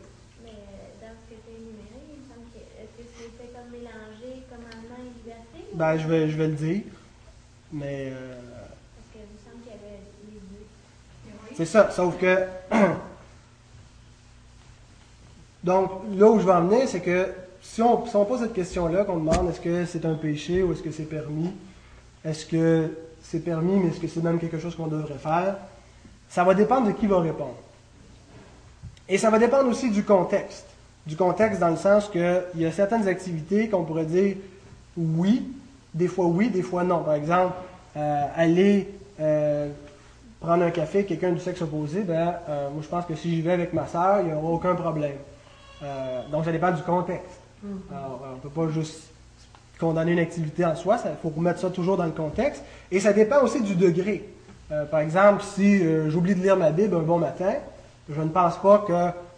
Mais 0.44 0.50
euh, 0.50 0.54
dans 1.00 1.14
ce 1.14 1.34
que 1.34 1.40
tu 1.40 1.50
as 1.50 1.56
énuméré, 1.56 2.02
il 2.10 2.18
me 2.20 2.26
semble 2.28 2.46
que, 2.52 2.58
est-ce 2.58 2.94
que 2.98 3.08
c'était 3.16 3.52
comme 3.52 3.70
mélanger 3.70 4.42
commandement 4.50 4.98
et 4.98 5.10
liberté? 5.18 5.58
ou- 5.67 5.67
Ben, 5.78 5.96
je 5.96 6.08
vais, 6.08 6.28
je 6.28 6.36
vais 6.36 6.48
le 6.48 6.54
dire. 6.54 6.80
Mais 7.72 8.10
euh, 8.10 8.34
Parce 8.96 9.12
que 9.12 9.18
semble 9.48 9.62
qu'il 9.62 9.70
y 9.70 9.76
avait 9.76 10.00
les 10.26 10.40
deux. 10.40 11.54
c'est 11.54 11.66
ça, 11.66 11.92
sauf 11.92 12.18
que. 12.18 12.46
Donc, 15.62 15.90
là 16.16 16.30
où 16.30 16.40
je 16.40 16.44
veux 16.44 16.52
en 16.52 16.64
venir, 16.66 16.88
c'est 16.88 17.00
que 17.00 17.28
si 17.62 17.80
on, 17.80 18.04
si 18.06 18.16
on 18.16 18.24
pose 18.24 18.40
cette 18.40 18.54
question-là, 18.54 19.04
qu'on 19.04 19.18
demande 19.18 19.50
est-ce 19.50 19.60
que 19.60 19.84
c'est 19.84 20.04
un 20.04 20.14
péché 20.14 20.64
ou 20.64 20.72
est-ce 20.72 20.82
que 20.82 20.90
c'est 20.90 21.04
permis, 21.04 21.52
est-ce 22.24 22.44
que 22.44 22.90
c'est 23.22 23.44
permis, 23.44 23.76
mais 23.76 23.90
est-ce 23.90 24.00
que 24.00 24.08
c'est 24.08 24.24
même 24.24 24.40
quelque 24.40 24.58
chose 24.58 24.74
qu'on 24.74 24.88
devrait 24.88 25.18
faire, 25.18 25.58
ça 26.28 26.42
va 26.42 26.54
dépendre 26.54 26.88
de 26.88 26.92
qui 26.92 27.06
va 27.06 27.20
répondre. 27.20 27.54
Et 29.08 29.16
ça 29.16 29.30
va 29.30 29.38
dépendre 29.38 29.68
aussi 29.70 29.90
du 29.90 30.02
contexte. 30.02 30.66
Du 31.06 31.14
contexte 31.14 31.60
dans 31.60 31.70
le 31.70 31.76
sens 31.76 32.08
qu'il 32.08 32.42
y 32.56 32.66
a 32.66 32.72
certaines 32.72 33.06
activités 33.06 33.68
qu'on 33.68 33.84
pourrait 33.84 34.06
dire 34.06 34.34
oui, 34.96 35.46
des 35.94 36.08
fois 36.08 36.26
oui, 36.26 36.50
des 36.50 36.62
fois 36.62 36.84
non. 36.84 37.02
Par 37.02 37.14
exemple, 37.14 37.54
euh, 37.96 38.24
aller 38.36 38.88
euh, 39.20 39.68
prendre 40.40 40.62
un 40.62 40.70
café 40.70 40.98
avec 40.98 41.08
quelqu'un 41.08 41.32
du 41.32 41.40
sexe 41.40 41.62
opposé, 41.62 42.02
ben, 42.02 42.34
euh, 42.48 42.70
moi 42.70 42.82
je 42.82 42.88
pense 42.88 43.04
que 43.06 43.14
si 43.14 43.34
j'y 43.34 43.42
vais 43.42 43.52
avec 43.52 43.72
ma 43.72 43.86
sœur, 43.86 44.20
il 44.20 44.26
n'y 44.26 44.32
aura 44.32 44.50
aucun 44.50 44.74
problème. 44.74 45.16
Donc 46.32 46.44
ça 46.44 46.52
dépend 46.52 46.72
du 46.72 46.82
contexte. 46.82 47.40
Alors, 47.90 48.20
on 48.32 48.34
ne 48.34 48.40
peut 48.40 48.48
pas 48.48 48.68
juste 48.68 49.10
condamner 49.78 50.12
une 50.12 50.18
activité 50.18 50.64
en 50.64 50.74
soi, 50.74 50.98
il 51.04 51.10
faut 51.22 51.28
remettre 51.28 51.60
ça 51.60 51.70
toujours 51.70 51.96
dans 51.96 52.04
le 52.04 52.10
contexte. 52.10 52.64
Et 52.90 52.98
ça 52.98 53.12
dépend 53.12 53.42
aussi 53.42 53.62
du 53.62 53.76
degré. 53.76 54.28
Par 54.90 55.00
exemple, 55.00 55.42
si 55.42 55.80
j'oublie 56.08 56.34
de 56.34 56.40
lire 56.40 56.56
ma 56.56 56.72
Bible 56.72 56.96
un 56.96 57.02
bon 57.02 57.18
matin, 57.18 57.54
je 58.08 58.20
ne 58.20 58.28
pense 58.28 58.56
pas 58.58 58.78
que 58.78 58.92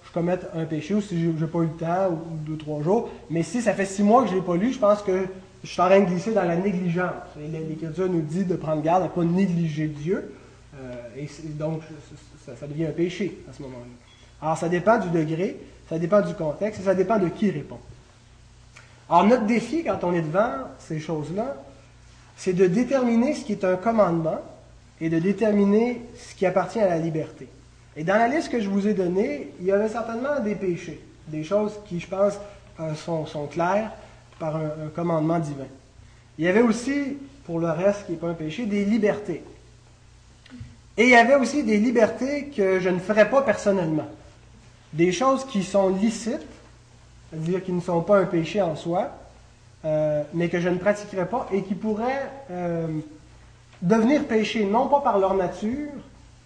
je 0.06 0.12
commette 0.12 0.46
un 0.54 0.64
péché 0.64 0.94
ou 0.94 1.02
si 1.02 1.22
je 1.22 1.28
n'ai 1.28 1.50
pas 1.50 1.58
eu 1.58 1.66
le 1.66 1.76
temps 1.78 2.08
ou, 2.10 2.14
ou 2.14 2.36
deux, 2.46 2.56
trois 2.56 2.82
jours. 2.82 3.10
Mais 3.28 3.42
si 3.42 3.60
ça 3.60 3.74
fait 3.74 3.84
six 3.84 4.02
mois 4.02 4.22
que 4.22 4.28
je 4.28 4.34
ne 4.34 4.40
l'ai 4.40 4.46
pas 4.46 4.56
lu, 4.56 4.72
je 4.72 4.78
pense 4.78 5.02
que 5.02 5.26
je 5.62 5.68
suis 5.68 5.80
en 5.80 5.86
train 5.86 6.00
de 6.00 6.06
glisser 6.06 6.32
dans 6.32 6.44
la 6.44 6.56
négligence. 6.56 7.12
L'Écriture 7.38 8.08
nous 8.08 8.22
dit 8.22 8.44
de 8.44 8.56
prendre 8.56 8.82
garde 8.82 9.02
à 9.02 9.06
ne 9.06 9.10
pas 9.10 9.24
négliger 9.24 9.88
Dieu. 9.88 10.34
Euh, 10.80 10.94
et 11.16 11.28
donc, 11.50 11.82
ça, 12.46 12.66
devient 12.66 12.86
un 12.86 12.92
péché 12.92 13.38
à 13.48 13.52
ce 13.52 13.62
moment-là. 13.62 13.84
Alors, 14.40 14.56
ça 14.56 14.68
dépend 14.68 14.98
du 14.98 15.10
degré, 15.10 15.58
ça 15.88 15.98
dépend 15.98 16.22
du 16.22 16.34
contexte 16.34 16.80
et 16.80 16.84
ça 16.84 16.94
dépend 16.94 17.18
de 17.18 17.28
qui 17.28 17.50
répond. 17.50 17.78
Alors, 19.10 19.26
notre 19.26 19.44
défi 19.44 19.84
quand 19.84 20.02
on 20.02 20.14
est 20.14 20.22
devant 20.22 20.68
ces 20.78 20.98
choses-là, 20.98 21.56
c'est 22.36 22.54
de 22.54 22.66
déterminer 22.66 23.34
ce 23.34 23.44
qui 23.44 23.52
est 23.52 23.64
un 23.64 23.76
commandement 23.76 24.40
et 24.98 25.10
de 25.10 25.18
déterminer 25.18 26.00
ce 26.16 26.34
qui 26.34 26.46
appartient 26.46 26.80
à 26.80 26.88
la 26.88 26.98
liberté. 26.98 27.48
Et 27.96 28.04
dans 28.04 28.16
la 28.16 28.28
liste 28.28 28.50
que 28.50 28.60
je 28.60 28.68
vous 28.68 28.86
ai 28.86 28.94
donnée, 28.94 29.50
il 29.60 29.66
y 29.66 29.72
avait 29.72 29.88
certainement 29.88 30.40
des 30.40 30.54
péchés, 30.54 31.02
des 31.28 31.44
choses 31.44 31.72
qui, 31.86 32.00
je 32.00 32.06
pense, 32.06 32.34
euh, 32.78 32.94
sont 32.94 33.46
claires 33.46 33.90
par 34.40 34.56
un, 34.56 34.88
commandement 34.94 35.38
divin. 35.38 35.68
Il 36.38 36.46
y 36.46 36.48
avait 36.48 36.62
aussi, 36.62 37.18
pour 37.44 37.60
le 37.60 37.70
reste, 37.70 38.06
qui 38.06 38.12
n'est 38.12 38.18
pas 38.18 38.28
un 38.28 38.34
péché, 38.34 38.66
des 38.66 38.84
libertés. 38.84 39.44
Et 40.96 41.04
il 41.04 41.10
y 41.10 41.16
avait 41.16 41.36
aussi 41.36 41.62
des 41.62 41.78
libertés 41.78 42.46
que 42.46 42.80
je 42.80 42.88
ne 42.88 42.98
ferais 42.98 43.30
pas 43.30 43.42
personnellement. 43.42 44.08
Des 44.92 45.12
choses 45.12 45.44
qui 45.44 45.62
sont 45.62 45.90
licites, 45.90 46.40
c'est-à-dire 47.30 47.62
qui 47.62 47.72
ne 47.72 47.80
sont 47.80 48.00
pas 48.00 48.18
un 48.18 48.24
péché 48.24 48.60
en 48.60 48.74
soi, 48.74 49.10
euh, 49.84 50.22
mais 50.34 50.48
que 50.48 50.58
je 50.58 50.68
ne 50.68 50.78
pratiquerai 50.78 51.26
pas 51.26 51.46
et 51.52 51.62
qui 51.62 51.74
pourraient 51.74 52.28
euh, 52.50 52.88
devenir 53.80 54.24
péché, 54.24 54.64
non 54.64 54.88
pas 54.88 55.00
par 55.00 55.18
leur 55.18 55.34
nature, 55.34 55.92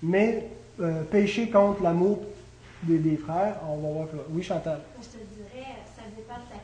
mais 0.03 0.47
euh, 0.81 1.03
contre 1.53 1.83
l'amour 1.83 2.19
des, 2.83 3.17
frères. 3.17 3.57
On 3.69 3.77
va 3.77 3.89
voir. 3.89 4.07
Oui, 4.31 4.43
Chantal. 4.43 4.81
Je 5.01 5.07
te 5.07 5.25
dirais, 5.35 5.67
ça 5.97 6.03
dépend 6.15 6.35
de 6.35 6.49
ta 6.51 6.64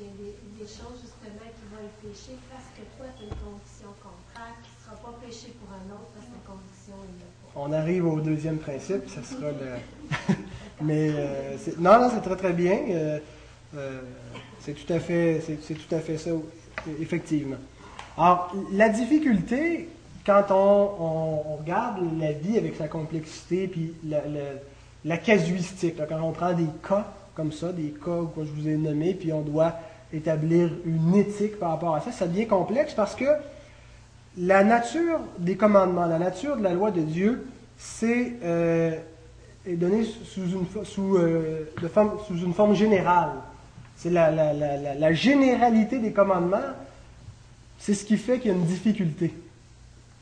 qu'il 0.00 0.08
y 0.08 0.30
a 0.30 0.32
des, 0.58 0.66
choses 0.66 0.96
justement 1.02 1.44
qui 1.44 1.64
vont 1.68 1.82
être 1.84 2.00
péchées 2.00 2.38
parce 2.48 2.64
que 2.72 2.82
toi, 2.96 3.06
tu 3.16 3.24
as 3.24 3.28
une 3.28 3.40
conviction 3.40 3.92
contraire 4.00 4.56
qui 4.62 4.70
ne 4.72 4.80
sera 4.84 4.96
pas 4.96 5.18
péchée 5.20 5.52
pour 5.60 5.68
un 5.72 5.84
autre 5.92 6.08
parce 6.14 6.26
que 6.26 6.32
ta 6.32 6.44
conviction 6.48 6.96
est 7.04 7.16
là. 7.20 7.28
On 7.56 7.72
arrive 7.72 8.06
au 8.06 8.20
deuxième 8.20 8.58
principe, 8.58 9.08
ça 9.08 9.22
sera 9.22 9.50
le... 9.50 10.34
Mais 10.82 11.10
euh, 11.14 11.56
non, 11.78 12.00
non, 12.00 12.10
c'est 12.14 12.22
très 12.22 12.36
très 12.36 12.52
bien. 12.52 12.78
Euh, 12.88 13.18
euh, 13.76 14.00
c'est 14.60 14.72
tout 14.72 14.90
à 14.92 15.00
fait, 15.00 15.42
c'est, 15.44 15.74
tout 15.74 15.94
à 15.94 15.98
fait 15.98 16.16
ça, 16.16 16.30
effectivement. 17.00 17.58
Alors, 18.16 18.54
la 18.72 18.88
difficulté, 18.88 19.88
quand 20.24 20.46
on, 20.50 21.56
regarde 21.58 21.98
la 22.18 22.32
vie 22.32 22.56
avec 22.56 22.76
sa 22.76 22.88
complexité, 22.88 23.68
puis 23.68 23.94
la, 24.04 24.26
la- 24.26 24.58
la 25.04 25.16
casuistique, 25.16 25.96
quand 26.08 26.22
on 26.22 26.32
prend 26.32 26.52
des 26.52 26.66
cas 26.86 27.06
comme 27.34 27.52
ça, 27.52 27.72
des 27.72 27.94
cas 28.04 28.20
que 28.34 28.44
je 28.44 28.50
vous 28.50 28.68
ai 28.68 28.76
nommés, 28.76 29.14
puis 29.14 29.32
on 29.32 29.40
doit 29.40 29.74
établir 30.12 30.70
une 30.84 31.14
éthique 31.14 31.58
par 31.58 31.70
rapport 31.70 31.94
à 31.94 32.00
ça, 32.00 32.12
ça 32.12 32.26
devient 32.26 32.46
complexe 32.46 32.94
parce 32.94 33.14
que 33.14 33.24
la 34.38 34.62
nature 34.64 35.20
des 35.38 35.56
commandements, 35.56 36.06
la 36.06 36.18
nature 36.18 36.56
de 36.56 36.62
la 36.62 36.72
loi 36.72 36.90
de 36.90 37.00
Dieu, 37.00 37.46
c'est 37.78 38.34
euh, 38.44 38.96
donnée 39.66 40.04
sous 40.04 40.42
une, 40.42 40.66
sous, 40.84 41.16
euh, 41.16 41.64
forme, 41.92 42.12
une 42.30 42.54
forme 42.54 42.74
générale. 42.74 43.30
C'est 43.96 44.10
la, 44.10 44.30
la- 44.30 44.52
la- 44.52 44.76
la- 44.76 44.94
la 44.94 45.12
généralité 45.12 45.98
des 45.98 46.12
commandements, 46.12 46.58
c'est 47.78 47.94
ce 47.94 48.04
qui 48.04 48.16
fait 48.16 48.38
qu'il 48.38 48.50
y 48.50 48.54
a 48.54 48.56
une 48.56 48.64
difficulté. 48.64 49.34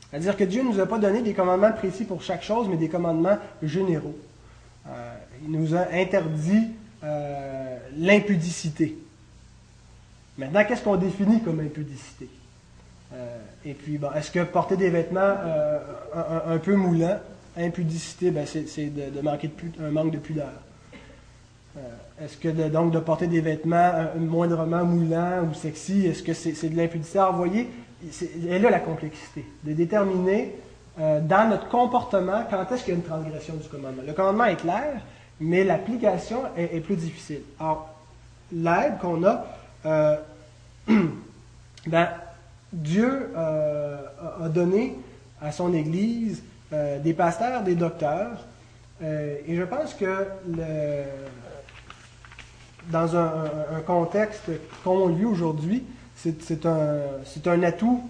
C'est-à-dire 0.09 0.35
que 0.35 0.43
Dieu 0.43 0.63
ne 0.63 0.69
nous 0.69 0.79
a 0.79 0.85
pas 0.87 0.97
donné 0.97 1.21
des 1.21 1.33
commandements 1.33 1.71
précis 1.71 2.03
pour 2.03 2.21
chaque 2.23 2.41
chose, 2.43 2.67
mais 2.69 2.77
des 2.77 2.89
commandements 2.89 3.37
généraux. 3.61 4.15
Euh, 4.87 5.13
il 5.45 5.51
nous 5.51 5.75
a 5.75 5.85
interdit 5.93 6.69
euh, 7.03 7.77
l'impudicité. 7.97 8.97
Maintenant, 10.39 10.63
qu'est-ce 10.63 10.83
qu'on 10.83 10.95
définit 10.95 11.41
comme 11.41 11.59
impudicité? 11.59 12.29
Euh, 13.13 13.37
et 13.65 13.73
puis, 13.73 13.97
bon, 13.97 14.09
est-ce 14.13 14.31
que 14.31 14.41
porter 14.43 14.77
des 14.77 14.89
vêtements 14.89 15.19
euh, 15.19 15.79
un, 16.47 16.57
peu 16.59 16.75
moulants, 16.75 17.19
impudicité, 17.57 18.31
ben, 18.31 18.45
c'est, 18.45 18.85
de, 18.85 19.21
manquer 19.21 19.49
de 19.49 19.83
un 19.83 19.91
manque 19.91 20.11
de 20.11 20.17
pudeur. 20.17 20.53
Euh, 21.77 21.81
est-ce 22.23 22.37
que 22.37 22.47
donc 22.69 22.91
de 22.91 22.99
porter 22.99 23.27
des 23.27 23.41
vêtements 23.41 23.91
moindrement 24.17 24.85
moulants 24.85 25.43
ou 25.49 25.53
sexy, 25.53 26.05
est-ce 26.05 26.23
que 26.23 26.33
c'est, 26.33 26.69
de 26.69 26.77
l'impudicité? 26.77 27.19
Alors, 27.19 27.33
vous 27.33 27.39
voyez, 27.39 27.67
est 28.47 28.59
là 28.59 28.69
la 28.69 28.79
complexité, 28.79 29.43
de 29.65 29.73
déterminer 29.73 30.55
dans 30.97 31.49
notre 31.49 31.67
comportement 31.69 32.43
quand 32.49 32.65
est-ce 32.71 32.83
qu'il 32.83 32.93
y 32.93 32.97
a 32.97 32.99
une 32.99 33.05
transgression 33.05 33.55
du 33.55 33.67
commandement. 33.67 34.03
Le 34.05 34.13
commandement 34.13 34.45
est 34.45 34.57
clair, 34.57 35.01
mais 35.39 35.63
l'application 35.63 36.43
est, 36.57 36.79
plus 36.81 36.95
difficile. 36.95 37.41
Alors, 37.59 37.89
l'aide 38.51 38.97
qu'on 38.99 39.23
a, 39.23 39.45
ben, 41.87 42.09
Dieu 42.73 43.31
euh, 43.35 43.97
a- 44.41 44.49
donné 44.49 44.95
à 45.41 45.51
son 45.51 45.73
Église 45.73 46.43
euh, 46.73 46.99
des 46.99 47.13
pasteurs, 47.13 47.63
des 47.63 47.75
docteurs, 47.75 48.45
euh, 49.01 49.37
et 49.47 49.55
je 49.55 49.63
pense 49.63 49.93
que 49.93 50.25
dans 52.91 53.15
un, 53.15 53.45
contexte 53.85 54.49
comme 54.83 55.01
on 55.01 55.07
le 55.07 55.15
vit 55.15 55.25
aujourd'hui, 55.25 55.83
c'est 56.15 56.65
un, 56.65 57.63
atout 57.63 58.03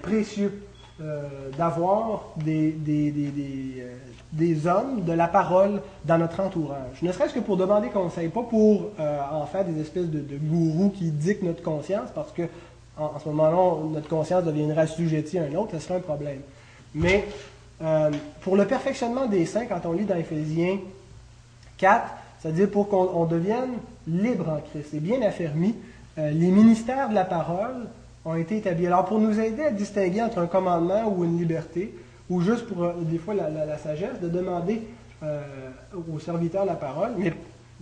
précieux. 0.00 0.62
Euh, 1.00 1.50
d'avoir 1.56 2.24
des, 2.36 2.70
des, 2.70 3.10
des, 3.10 3.32
euh, 3.80 3.96
des 4.30 4.66
hommes 4.66 5.04
de 5.04 5.12
la 5.12 5.26
parole 5.26 5.80
dans 6.04 6.18
notre 6.18 6.38
entourage. 6.40 7.00
Ne 7.00 7.10
serait-ce 7.12 7.32
que 7.32 7.40
pour 7.40 7.56
demander 7.56 7.88
conseil, 7.88 8.28
pas 8.28 8.42
pour 8.42 8.90
euh, 9.00 9.20
en 9.32 9.46
faire 9.46 9.64
des 9.64 9.80
espèces 9.80 10.08
de, 10.10 10.22
gourous 10.36 10.90
qui 10.90 11.10
dictent 11.10 11.44
notre 11.44 11.62
conscience, 11.62 12.10
parce 12.14 12.30
que 12.32 12.42
en, 12.98 13.18
ce 13.18 13.26
moment-là, 13.30 13.88
notre 13.90 14.06
conscience 14.06 14.44
deviendrait 14.44 14.82
assujettie 14.82 15.38
à 15.38 15.44
un 15.44 15.54
autre, 15.54 15.72
ce 15.72 15.78
serait 15.78 15.96
un 15.96 16.00
problème. 16.00 16.40
Mais 16.94 17.24
pour 18.42 18.56
le 18.56 18.66
perfectionnement 18.66 19.26
des 19.26 19.46
saints, 19.46 19.64
quand 19.64 19.80
on 19.86 19.92
lit 19.92 20.04
dans 20.04 20.14
Éphésiens 20.14 20.78
4, 21.78 22.04
c'est-à-dire 22.38 22.70
pour 22.70 22.90
qu'on 22.90 23.08
on 23.14 23.24
devienne 23.24 23.72
libre 24.06 24.50
en 24.50 24.60
Christ 24.60 24.92
et 24.92 25.00
bien 25.00 25.22
affermi, 25.22 25.74
les 26.18 26.50
ministères 26.50 27.08
de 27.08 27.14
la 27.14 27.24
parole 27.24 27.88
ont 28.24 28.34
été 28.36 28.58
établis. 28.58 28.86
Alors 28.86 29.04
pour 29.04 29.18
nous 29.18 29.38
aider 29.38 29.62
à 29.64 29.70
distinguer 29.70 30.22
entre 30.22 30.38
un 30.38 30.46
commandement 30.46 31.08
ou 31.08 31.24
une 31.24 31.38
liberté, 31.38 31.94
ou 32.30 32.40
juste 32.40 32.66
pour 32.66 32.84
euh, 32.84 32.92
des 33.02 33.18
fois 33.18 33.34
la, 33.34 33.48
la- 33.50 33.78
sagesse, 33.78 34.20
de 34.20 34.28
demander 34.28 34.82
euh, 35.22 35.42
aux 36.12 36.18
serviteurs 36.18 36.62
de 36.64 36.68
la 36.68 36.76
parole, 36.76 37.12
mais 37.18 37.32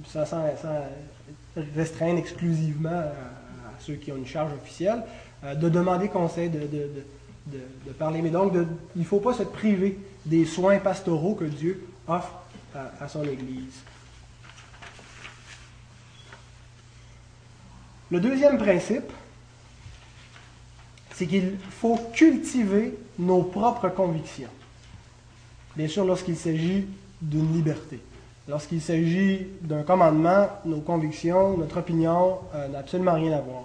sans, 0.07 0.25
restreindre 1.77 2.19
exclusivement 2.19 2.89
à, 2.91 3.03
à 3.03 3.73
ceux 3.81 3.95
qui 3.95 4.11
ont 4.13 4.17
une 4.17 4.27
charge 4.27 4.53
officielle, 4.55 5.03
euh, 5.45 5.55
de 5.55 5.69
demander 5.69 6.09
conseil, 6.09 6.49
de, 6.49 6.61
de- 6.61 6.91
de- 7.87 7.93
parler. 7.99 8.23
Mais 8.23 8.31
donc, 8.31 8.53
il 8.97 9.01
ne 9.01 9.05
faut 9.05 9.19
pas 9.21 9.35
se 9.35 9.43
priver 9.43 9.99
des 10.25 10.45
soins 10.47 10.79
pastoraux 10.79 11.35
que 11.35 11.45
Dieu 11.45 11.87
offre 12.09 12.33
à 13.01 13.09
son 13.09 13.25
Église. 13.25 13.81
Le 18.11 18.21
deuxième 18.21 18.59
principe, 18.59 19.11
c'est 21.21 21.27
qu'il 21.27 21.59
faut 21.69 21.99
cultiver 22.15 22.97
nos 23.19 23.43
propres 23.43 23.91
convictions. 23.91 24.49
Bien 25.77 25.87
sûr, 25.87 26.07
lorsqu'il 26.07 26.35
s'agit 26.35 26.87
d'une 27.21 27.53
liberté. 27.53 28.01
Lorsqu'il 28.49 28.81
s'agit 28.81 29.47
d'un 29.61 29.83
commandement, 29.83 30.49
nos 30.65 30.81
convictions, 30.81 31.59
notre 31.59 31.81
opinion 31.81 32.39
euh, 32.55 32.69
n'a 32.69 32.79
absolument 32.79 33.13
rien 33.13 33.37
à 33.37 33.41
voir. 33.43 33.65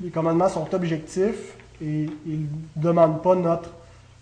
Les 0.00 0.08
commandements 0.08 0.48
sont 0.48 0.74
objectifs 0.74 1.54
et 1.82 2.08
ils 2.26 2.46
ne 2.76 2.82
demandent 2.82 3.22
pas 3.22 3.34
notre, 3.34 3.68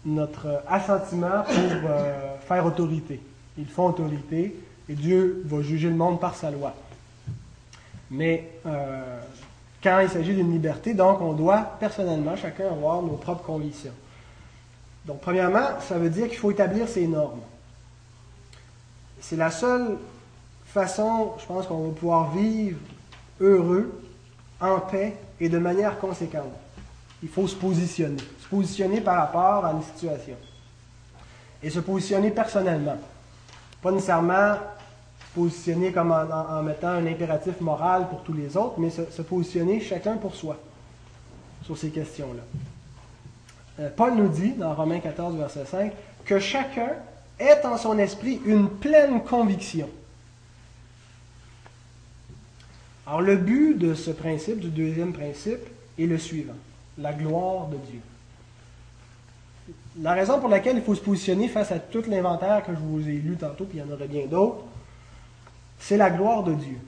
notre 0.04 0.64
assentiment 0.66 1.45
pour 1.45 1.88
euh, 1.88 2.38
faire 2.40 2.66
autorité. 2.66 3.21
Ils 3.56 3.68
font 3.68 3.87
autorité 3.87 4.56
et 4.88 4.95
Dieu 4.95 5.45
va 5.47 5.62
juger 5.62 5.90
le 5.90 5.95
monde 5.95 6.18
par 6.18 6.35
sa 6.35 6.50
loi. 6.50 6.75
Mais 8.11 8.50
euh, 8.66 9.21
quand 9.83 10.00
il 10.00 10.09
s'agit 10.09 10.35
d'une 10.35 10.52
liberté, 10.52 10.95
donc 10.95 11.21
on 11.21 11.33
doit 11.33 11.76
personnellement 11.78 12.37
chacun 12.37 12.68
avoir 12.68 13.02
nos 13.02 13.16
propres 13.16 13.45
convictions. 13.45 13.92
Donc 15.04 15.21
premièrement, 15.21 15.80
ça 15.80 15.99
veut 15.99 16.11
dire 16.11 16.28
qu'il 16.28 16.38
faut 16.38 16.50
établir 16.50 16.88
ses 16.88 17.06
normes. 17.06 17.40
C'est 19.21 19.37
la 19.37 19.50
seule 19.50 19.99
façon, 20.66 21.33
je 21.38 21.47
pense, 21.47 21.66
qu'on 21.66 21.88
va 21.88 21.95
pouvoir 21.95 22.30
vivre 22.33 22.78
heureux, 23.40 24.02
en 24.61 24.80
paix 24.80 25.16
et 25.40 25.49
de 25.49 25.59
manière 25.59 25.99
conséquente. 25.99 26.52
Il 27.23 27.28
faut 27.28 27.47
se 27.47 27.54
positionner. 27.54 28.23
Se 28.40 28.49
positionner 28.49 29.00
par 29.00 29.16
rapport 29.16 29.64
à 29.64 29.73
une 29.73 29.83
situation. 29.83 30.37
Et 31.62 31.71
se 31.71 31.80
positionner 31.80 32.30
personnellement. 32.30 32.97
Pas 33.83 33.90
nécessairement 33.90 34.56
positionner 35.37 35.93
comme 35.93 36.12
en, 36.12 36.62
mettant 36.62 36.88
un 36.88 37.07
impératif 37.07 37.61
moral 37.61 38.09
pour 38.09 38.23
tous 38.23 38.33
les 38.33 38.57
autres, 38.57 38.75
mais 38.78 38.88
se, 38.88 39.02
se 39.11 39.21
positionner 39.21 39.81
chacun 39.81 40.16
pour 40.16 40.35
soi 40.35 40.59
sur 41.62 41.76
ces 41.76 41.90
questions-là. 41.90 42.43
Euh, 43.81 43.90
Paul 43.95 44.14
nous 44.14 44.28
dit, 44.28 44.52
dans 44.52 44.75
Romains 44.75 45.00
14, 45.00 45.37
verset 45.37 45.66
5, 45.66 45.93
que 46.25 46.38
chacun 46.38 46.93
ait 47.38 47.66
en 47.66 47.76
son 47.76 47.99
esprit 47.99 48.40
une 48.47 48.71
pleine 48.71 49.23
conviction. 49.23 49.90
Alors 53.07 53.21
le 53.21 53.37
but 53.37 53.75
de 53.75 53.95
ce 53.95 54.11
principe, 54.11 54.59
du 54.59 54.69
deuxième 54.69 55.13
principe, 55.13 55.60
est 55.99 56.06
le 56.06 56.17
suivant, 56.17 56.56
la 56.97 57.13
gloire 57.13 57.67
de 57.67 57.76
Dieu. 57.76 58.00
La 60.00 60.15
raison 60.15 60.41
pour 60.41 60.49
laquelle 60.49 60.76
il 60.76 60.82
faut 60.82 60.95
se 60.95 61.00
positionner 61.00 61.49
face 61.49 61.73
à 61.73 61.78
tout 61.78 62.02
l'inventaire 62.08 62.65
que 62.65 62.73
je 62.73 62.78
vous 62.78 63.06
ai 63.06 63.13
lu 63.13 63.37
tantôt, 63.37 63.65
puis 63.65 63.78
il 63.78 63.80
y 63.80 63.84
en 63.84 63.93
aurait 63.93 64.08
bien 64.08 64.26
d'autres, 64.26 64.65
c'est 65.78 65.97
la 65.97 66.10
gloire 66.10 66.43
de 66.43 66.54
Dieu. 66.54 66.78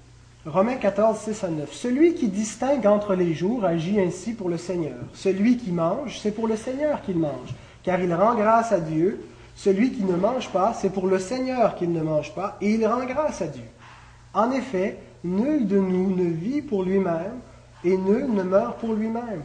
Romains 0.46 0.76
14, 0.76 1.18
6 1.18 1.44
à 1.44 1.48
9. 1.48 1.72
Celui 1.72 2.14
qui 2.14 2.28
distingue 2.28 2.86
entre 2.86 3.14
les 3.14 3.34
jours 3.34 3.64
agit 3.64 4.00
ainsi 4.00 4.32
pour 4.32 4.48
le 4.48 4.56
Seigneur. 4.56 4.96
Celui 5.12 5.58
qui 5.58 5.72
mange, 5.72 6.18
c'est 6.20 6.30
pour 6.30 6.48
le 6.48 6.56
Seigneur 6.56 7.02
qu'il 7.02 7.18
mange, 7.18 7.54
car 7.82 8.00
il 8.00 8.14
rend 8.14 8.34
grâce 8.34 8.72
à 8.72 8.80
Dieu. 8.80 9.20
Celui 9.56 9.92
qui 9.92 10.04
ne 10.04 10.16
mange 10.16 10.48
pas, 10.50 10.72
c'est 10.72 10.90
pour 10.90 11.06
le 11.06 11.18
Seigneur 11.18 11.74
qu'il 11.74 11.92
ne 11.92 12.00
mange 12.00 12.34
pas, 12.34 12.56
et 12.60 12.70
il 12.70 12.86
rend 12.86 13.04
grâce 13.04 13.42
à 13.42 13.48
Dieu. 13.48 13.64
En 14.32 14.52
effet, 14.52 14.98
nul 15.24 15.66
de 15.66 15.78
nous 15.78 16.14
ne 16.14 16.30
vit 16.30 16.62
pour 16.62 16.84
lui-même, 16.84 17.40
et 17.84 17.96
nul 17.96 18.32
ne 18.32 18.42
meurt 18.42 18.78
pour 18.78 18.94
lui-même. 18.94 19.42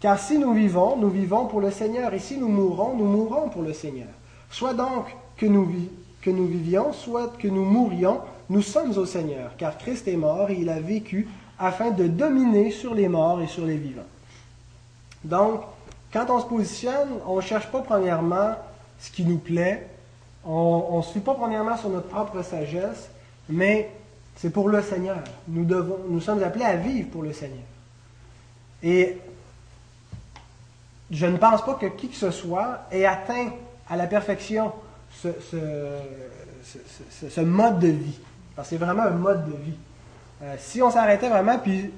Car 0.00 0.18
si 0.18 0.36
nous 0.36 0.52
vivons, 0.52 0.96
nous 0.96 1.08
vivons 1.08 1.46
pour 1.46 1.60
le 1.60 1.70
Seigneur, 1.70 2.12
et 2.12 2.18
si 2.18 2.36
nous 2.36 2.48
mourons, 2.48 2.96
nous 2.96 3.06
mourons 3.06 3.48
pour 3.48 3.62
le 3.62 3.72
Seigneur. 3.72 4.08
Soit 4.50 4.74
donc 4.74 5.06
que 5.36 5.46
nous, 5.46 5.68
que 6.20 6.30
nous 6.30 6.46
vivions, 6.46 6.92
soit 6.92 7.32
que 7.38 7.48
nous 7.48 7.64
mourions, 7.64 8.18
nous 8.50 8.62
sommes 8.62 8.96
au 8.98 9.06
Seigneur, 9.06 9.52
car 9.56 9.78
Christ 9.78 10.08
est 10.08 10.16
mort 10.16 10.50
et 10.50 10.54
il 10.54 10.68
a 10.68 10.80
vécu 10.80 11.28
afin 11.58 11.90
de 11.90 12.06
dominer 12.06 12.70
sur 12.70 12.94
les 12.94 13.08
morts 13.08 13.40
et 13.40 13.46
sur 13.46 13.64
les 13.64 13.76
vivants. 13.76 14.02
Donc, 15.24 15.62
quand 16.12 16.26
on 16.28 16.40
se 16.40 16.46
positionne, 16.46 17.08
on 17.26 17.36
ne 17.36 17.40
cherche 17.40 17.68
pas 17.68 17.80
premièrement 17.80 18.54
ce 18.98 19.10
qui 19.10 19.24
nous 19.24 19.38
plaît, 19.38 19.88
on 20.44 20.98
ne 20.98 21.02
se 21.02 21.12
fie 21.12 21.20
pas 21.20 21.34
premièrement 21.34 21.76
sur 21.76 21.88
notre 21.88 22.08
propre 22.08 22.42
sagesse, 22.42 23.08
mais 23.48 23.90
c'est 24.36 24.50
pour 24.50 24.68
le 24.68 24.82
Seigneur. 24.82 25.18
Nous, 25.48 26.20
sommes 26.20 26.42
appelés 26.42 26.64
à 26.64 26.76
vivre 26.76 27.08
pour 27.10 27.22
le 27.22 27.32
Seigneur. 27.32 27.58
Et 28.82 29.18
je 31.10 31.26
ne 31.26 31.36
pense 31.36 31.64
pas 31.64 31.74
que 31.74 31.86
qui 31.86 32.08
que 32.08 32.16
ce 32.16 32.30
soit 32.30 32.80
ait 32.90 33.04
atteint 33.04 33.50
à 33.88 33.96
la 33.96 34.06
perfection 34.06 34.72
ce 35.22 35.36
mode 37.40 37.78
de 37.78 37.88
vie. 37.88 38.18
Parce 38.54 38.68
que 38.68 38.76
c'est 38.76 38.84
vraiment 38.84 39.02
un 39.02 39.10
mode 39.10 39.46
de 39.46 39.56
vie. 39.56 39.76
Euh, 40.42 40.54
si 40.58 40.82
on 40.82 40.90
s'arrêtait 40.90 41.28
vraiment, 41.28 41.58
puis 41.58 41.90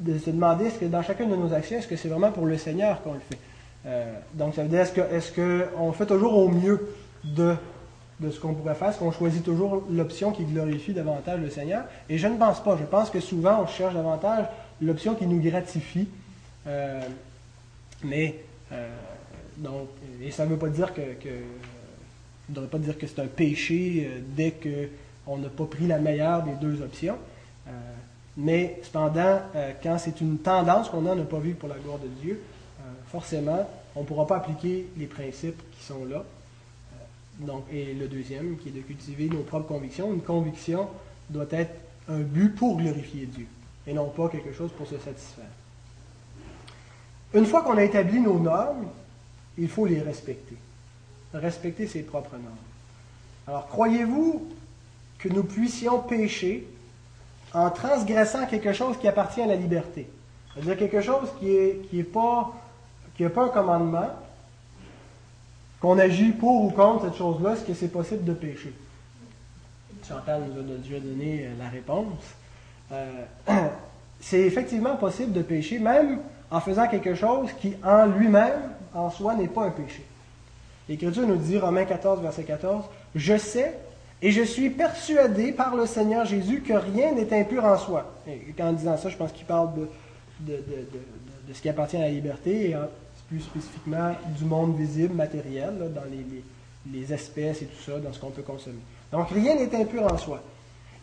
de 0.00 0.18
se 0.18 0.30
demander 0.30 0.66
est-ce 0.66 0.78
que 0.78 0.84
dans 0.84 1.02
chacune 1.02 1.30
de 1.30 1.36
nos 1.36 1.52
actions, 1.52 1.78
est-ce 1.78 1.88
que 1.88 1.96
c'est 1.96 2.08
vraiment 2.08 2.30
pour 2.30 2.46
le 2.46 2.56
Seigneur 2.56 3.02
qu'on 3.02 3.14
le 3.14 3.20
fait? 3.20 3.38
Euh, 3.86 4.14
Donc 4.34 4.54
ça 4.54 4.62
veut 4.62 4.68
dire 4.68 4.80
est-ce 4.80 5.32
que 5.32 5.66
qu'on 5.74 5.92
fait 5.92 6.06
toujours 6.06 6.36
au 6.36 6.48
mieux 6.48 6.88
de, 7.24 7.56
ce 8.30 8.38
qu'on 8.38 8.54
pourrait 8.54 8.76
faire? 8.76 8.90
Est-ce 8.90 8.98
qu'on 8.98 9.10
choisit 9.10 9.42
toujours 9.42 9.84
l'option 9.90 10.30
qui 10.30 10.44
glorifie 10.44 10.92
davantage 10.92 11.40
le 11.40 11.50
Seigneur? 11.50 11.84
Et 12.08 12.16
je 12.16 12.28
ne 12.28 12.36
pense 12.36 12.62
pas. 12.62 12.76
Je 12.76 12.84
pense 12.84 13.10
que 13.10 13.20
souvent 13.20 13.62
on 13.62 13.66
cherche 13.66 13.94
davantage 13.94 14.46
l'option 14.80 15.14
qui 15.14 15.26
nous 15.26 15.40
gratifie. 15.40 16.08
Euh, 16.66 17.00
mais 18.04 18.36
donc, 19.56 19.88
et 20.22 20.30
ça 20.30 20.44
ne 20.44 20.50
veut 20.50 20.56
pas 20.58 20.68
dire 20.68 20.94
que, 20.94 21.00
que 21.00 21.30
ne 22.48 22.54
devrait 22.54 22.68
pas 22.68 22.78
dire 22.78 22.96
que 22.96 23.06
c'est 23.08 23.20
un 23.20 23.26
péché 23.26 24.08
dès 24.36 24.52
qu'on 25.28 25.36
n'a 25.36 25.50
pas 25.50 25.66
pris 25.66 25.86
la 25.86 25.98
meilleure 25.98 26.42
des 26.42 26.54
deux 26.54 26.80
options. 26.82 27.18
Euh, 27.66 27.70
mais 28.38 28.80
cependant, 28.82 29.40
euh, 29.54 29.72
quand 29.82 29.98
c'est 29.98 30.22
une 30.22 30.38
tendance 30.38 30.88
qu'on 30.88 31.04
a 31.04 31.14
ne 31.14 31.24
pas 31.24 31.38
vivre 31.38 31.58
pour 31.58 31.68
la 31.68 31.76
gloire 31.76 31.98
de 31.98 32.08
Dieu, 32.22 32.40
euh, 32.80 32.82
forcément, 33.08 33.68
on 33.94 34.00
ne 34.00 34.06
pourra 34.06 34.26
pas 34.26 34.38
appliquer 34.38 34.88
les 34.96 35.06
principes 35.06 35.60
qui 35.72 35.84
sont 35.84 36.04
là. 36.06 36.24
Donc, 37.40 37.64
et 37.70 37.94
le 37.94 38.08
deuxième, 38.08 38.56
qui 38.56 38.70
est 38.70 38.72
de 38.72 38.80
cultiver 38.80 39.28
nos 39.28 39.42
propres 39.42 39.68
convictions. 39.68 40.12
Une 40.12 40.22
conviction 40.22 40.88
doit 41.30 41.46
être 41.50 41.74
un 42.08 42.20
but 42.20 42.54
pour 42.54 42.78
glorifier 42.78 43.26
Dieu, 43.26 43.46
et 43.86 43.92
non 43.92 44.08
pas 44.08 44.28
quelque 44.28 44.52
chose 44.52 44.70
pour 44.72 44.88
se 44.88 44.98
satisfaire. 44.98 45.44
Une 47.34 47.44
fois 47.44 47.62
qu'on 47.62 47.76
a 47.76 47.84
établi 47.84 48.18
nos 48.18 48.38
normes, 48.38 48.88
il 49.56 49.68
faut 49.68 49.86
les 49.86 50.00
respecter. 50.00 50.56
Respecter 51.34 51.86
ses 51.86 52.02
propres 52.02 52.32
normes. 52.32 52.56
Alors, 53.46 53.68
croyez-vous 53.68 54.48
que 55.18 55.28
nous 55.28 55.42
puissions 55.42 56.00
pécher 56.00 56.66
en 57.52 57.70
transgressant 57.70 58.46
quelque 58.46 58.72
chose 58.72 58.96
qui 58.98 59.08
appartient 59.08 59.42
à 59.42 59.46
la 59.46 59.56
liberté? 59.56 60.08
C'est-à-dire 60.54 60.76
quelque 60.76 61.00
chose 61.00 61.28
qui 61.38 61.46
n'est 61.46 61.76
qui 61.90 62.02
pas, 62.02 62.52
qui 63.16 63.24
pas 63.28 63.44
un 63.44 63.48
commandement, 63.48 64.10
qu'on 65.80 65.98
agit 65.98 66.32
pour 66.32 66.64
ou 66.64 66.70
contre 66.70 67.04
cette 67.06 67.16
chose-là, 67.16 67.52
est-ce 67.52 67.64
que 67.64 67.74
c'est 67.74 67.88
possible 67.88 68.24
de 68.24 68.32
pécher? 68.32 68.74
Chantal 70.06 70.42
nous 70.54 70.74
a 70.74 70.76
déjà 70.78 71.00
donné 71.00 71.44
euh, 71.44 71.50
la 71.58 71.68
réponse. 71.68 72.34
Euh, 72.92 73.24
c'est 74.20 74.40
effectivement 74.40 74.96
possible 74.96 75.32
de 75.32 75.42
pécher, 75.42 75.78
même 75.78 76.20
en 76.50 76.60
faisant 76.60 76.88
quelque 76.88 77.14
chose 77.14 77.50
qui, 77.60 77.74
en 77.84 78.06
lui-même, 78.06 78.70
en 78.94 79.10
soi, 79.10 79.34
n'est 79.34 79.48
pas 79.48 79.66
un 79.66 79.70
péché. 79.70 80.04
L'Écriture 80.88 81.26
nous 81.26 81.36
dit, 81.36 81.58
Romains 81.58 81.84
14, 81.84 82.22
verset 82.22 82.44
14, 82.44 82.84
Je 83.14 83.36
sais 83.36 83.78
et 84.20 84.30
je 84.32 84.42
suis 84.42 84.70
persuadé 84.70 85.52
par 85.52 85.76
le 85.76 85.86
Seigneur 85.86 86.24
Jésus 86.24 86.60
que 86.60 86.72
rien 86.72 87.12
n'est 87.12 87.32
impur 87.38 87.64
en 87.64 87.76
soi. 87.78 88.12
Et 88.26 88.40
en 88.62 88.72
disant 88.72 88.96
ça, 88.96 89.08
je 89.08 89.16
pense 89.16 89.32
qu'il 89.32 89.46
parle 89.46 89.70
de, 89.74 89.88
de, 90.40 90.56
de- 90.56 91.54
ce 91.54 91.62
qui 91.62 91.68
appartient 91.68 91.96
à 91.96 92.00
la 92.00 92.10
liberté, 92.10 92.70
et 92.70 92.76
plus 93.28 93.40
spécifiquement 93.40 94.12
du 94.38 94.44
monde 94.44 94.76
visible, 94.76 95.14
matériel, 95.14 95.74
dans 95.94 96.04
les, 96.10 96.16
les- 96.18 96.44
les 97.00 97.12
espèces 97.12 97.62
et 97.62 97.66
tout 97.66 97.82
ça, 97.82 97.98
dans 97.98 98.12
ce 98.12 98.18
qu'on 98.18 98.30
peut 98.30 98.42
consommer. 98.42 98.78
Donc 99.12 99.28
rien 99.30 99.54
n'est 99.54 99.74
impur 99.74 100.04
en 100.10 100.16
soi. 100.18 100.42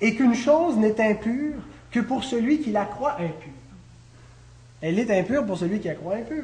Et 0.01 0.15
qu'une 0.15 0.34
chose 0.36 0.78
n'est 0.78 0.99
impure 0.99 1.54
que 1.91 1.99
pour 2.01 2.23
celui 2.23 2.60
qui 2.60 2.71
la 2.71 2.86
croit 2.86 3.13
impure. 3.13 3.54
Elle 4.82 4.99
est 4.99 5.12
impure 5.19 5.45
pour 5.45 5.58
celui 5.58 5.80
qui 5.80 5.88
la 5.88 5.95
croit 5.95 6.15
impure. 6.15 6.43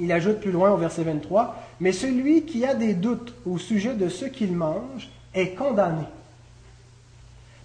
Il 0.00 0.10
ajoute 0.12 0.40
plus 0.40 0.50
loin 0.52 0.70
au 0.72 0.76
verset 0.76 1.04
23, 1.04 1.56
Mais 1.80 1.92
celui 1.92 2.42
qui 2.42 2.64
a 2.66 2.74
des 2.74 2.94
doutes 2.94 3.34
au 3.46 3.58
sujet 3.58 3.94
de 3.94 4.08
ce 4.08 4.24
qu'il 4.26 4.52
mange 4.52 5.08
est 5.36 5.54
condamné, 5.54 6.04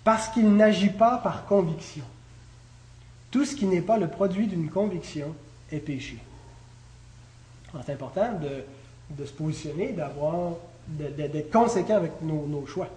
parce 0.04 0.28
qu'il 0.28 0.56
n'agit 0.56 0.90
pas 0.90 1.18
par 1.18 1.46
conviction. 1.46 2.04
Tout 3.32 3.46
ce 3.46 3.56
qui 3.56 3.66
n'est 3.66 3.82
pas 3.82 3.98
le 3.98 4.08
produit 4.08 4.46
d'une 4.46 4.70
conviction 4.70 5.34
est 5.72 5.80
péché. 5.80 6.18
C'est 7.86 7.94
important 7.94 8.28
de, 9.18 9.26
se 9.26 9.32
positionner, 9.32 9.94
d'avoir, 9.94 10.52
d'être 10.88 11.50
conséquent 11.50 11.96
avec 11.96 12.12
nos, 12.22 12.66
choix, 12.66 12.90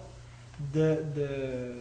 de, 0.73 1.73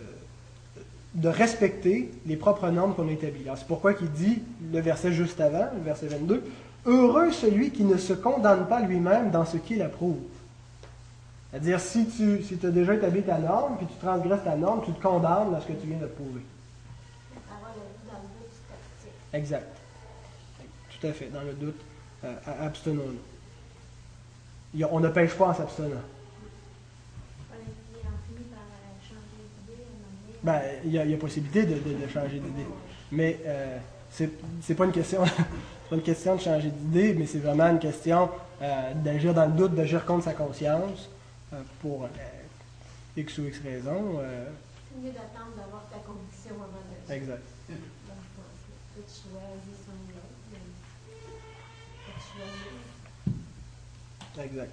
respecter 1.25 2.13
les 2.27 2.37
propres 2.37 2.71
normes 2.71 2.95
qu'on 2.95 3.09
a 3.09 3.13
établies. 3.13 3.47
C'est 3.57 3.67
pourquoi 3.67 3.95
il 4.01 4.11
dit, 4.13 4.41
le 4.73 4.81
verset 4.81 5.13
juste 5.13 5.41
avant, 5.41 5.67
le 5.75 5.83
verset 5.83 6.07
22, 6.07 6.45
Heureux 6.87 7.33
celui 7.33 7.71
qui 7.71 7.83
ne 7.83 7.97
se 7.97 8.13
condamne 8.13 8.67
pas 8.67 8.83
lui-même 8.83 9.31
dans 9.31 9.47
ce 9.47 9.57
qu'il 9.57 9.81
approuve. 9.81 10.19
C'est-à-dire, 11.55 11.79
si 11.79 12.09
tu 12.09 12.43
si 12.43 12.59
as 12.67 12.71
déjà 12.71 12.95
établi 12.95 13.23
ta 13.23 13.39
norme, 13.39 13.77
puis 13.77 13.87
tu 13.87 13.95
transgresses 14.05 14.43
ta 14.43 14.57
norme, 14.57 14.83
tu 14.85 14.91
te 14.91 15.01
condamnes 15.01 15.53
dans 15.53 15.61
ce 15.61 15.69
que 15.69 15.75
tu 15.75 15.87
viens 15.87 15.99
de 15.99 16.07
prouver. 16.07 16.41
Du 16.41 17.39
tactique. 17.49 19.13
Exact. 19.33 19.77
Tout 20.91 21.07
à 21.07 21.13
fait. 21.13 21.27
Dans 21.27 21.43
le 21.43 21.53
doute, 21.53 21.81
euh, 22.25 22.35
abstenons-nous. 22.61 23.21
On 24.91 24.99
ne 24.99 25.09
pêche 25.11 25.35
pas 25.35 25.51
en 25.51 25.55
s'abstenant. 25.55 26.03
Ben, 30.43 30.61
il 30.85 30.91
y, 30.91 30.99
a, 30.99 31.17
possibilité 31.17 31.67
de, 31.67 31.77
changer 32.13 32.41
d'idée. 32.41 32.67
Mais 33.13 33.39
euh, 33.47 33.79
c'est 34.11 34.29
c'est 34.61 34.75
pas 34.75 34.87
une 34.87 34.93
question. 34.93 35.23
pas 35.89 35.95
une 35.95 36.03
question 36.03 36.35
de 36.35 36.41
changer 36.41 36.71
d'idée, 36.71 37.15
mais 37.15 37.27
c'est 37.27 37.39
vraiment 37.39 37.69
une 37.69 37.79
question 37.79 38.29
euh, 38.61 38.93
d'agir 38.95 39.33
dans 39.33 39.47
le 39.47 39.53
doute, 39.53 39.77
d'agir 39.77 40.05
contre 40.05 40.25
sa 40.25 40.33
conscience 40.33 41.11
pour 41.81 42.05
euh, 42.05 42.09
X 43.17 43.39
ou 43.39 43.47
X 43.47 43.61
raison. 43.61 44.19
euh, 44.19 44.47
C'est 44.91 45.01
mieux 45.01 45.13
d'attendre 45.13 45.55
d'avoir 45.57 45.85
ta 45.91 45.99
conviction 45.99 46.55
avant 46.55 46.83
de 47.09 47.13
exact. 47.13 47.43
Donc, 47.69 47.77
tu 48.97 49.03
choisis 49.03 49.79
son. 49.87 49.95
Exact. 54.41 54.71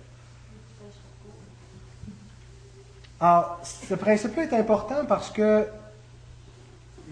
Alors, 3.19 3.59
ce 3.63 3.93
principe-là 3.93 4.43
est 4.43 4.53
important 4.53 5.05
parce 5.07 5.29
que 5.29 5.67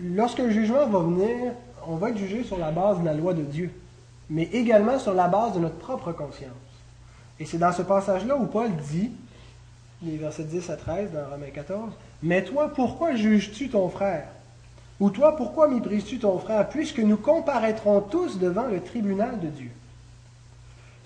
lorsque 0.01 0.39
le 0.39 0.49
jugement 0.49 0.87
va 0.87 0.99
venir, 0.99 1.53
on 1.85 1.97
va 1.97 2.09
être 2.09 2.17
jugé 2.17 2.43
sur 2.43 2.57
la 2.57 2.71
base 2.71 2.99
de 2.99 3.05
la 3.05 3.13
loi 3.13 3.35
de 3.35 3.43
Dieu, 3.43 3.71
mais 4.29 4.43
également 4.45 4.97
sur 4.97 5.13
la 5.13 5.27
base 5.27 5.53
de 5.53 5.59
notre 5.59 5.77
propre 5.77 6.11
conscience. 6.11 6.49
Et 7.39 7.45
c'est 7.45 7.59
dans 7.59 7.71
ce 7.71 7.83
passage-là 7.83 8.35
où 8.35 8.47
Paul 8.47 8.75
dit, 8.75 9.11
les 10.03 10.17
versets 10.17 10.43
10 10.43 10.69
à 10.69 10.77
13 10.77 11.11
dans 11.11 11.29
Romains 11.29 11.51
14, 11.53 11.91
Mais 12.23 12.43
toi, 12.43 12.71
pourquoi 12.73 13.15
juges-tu 13.15 13.69
ton 13.69 13.89
frère? 13.89 14.27
Ou 14.99 15.09
toi, 15.09 15.35
pourquoi 15.35 15.67
méprises-tu 15.67 16.19
ton 16.19 16.39
frère, 16.39 16.67
puisque 16.69 16.99
nous 16.99 17.17
comparaîtrons 17.17 18.01
tous 18.01 18.37
devant 18.39 18.67
le 18.67 18.81
tribunal 18.81 19.39
de 19.39 19.47
Dieu? 19.47 19.71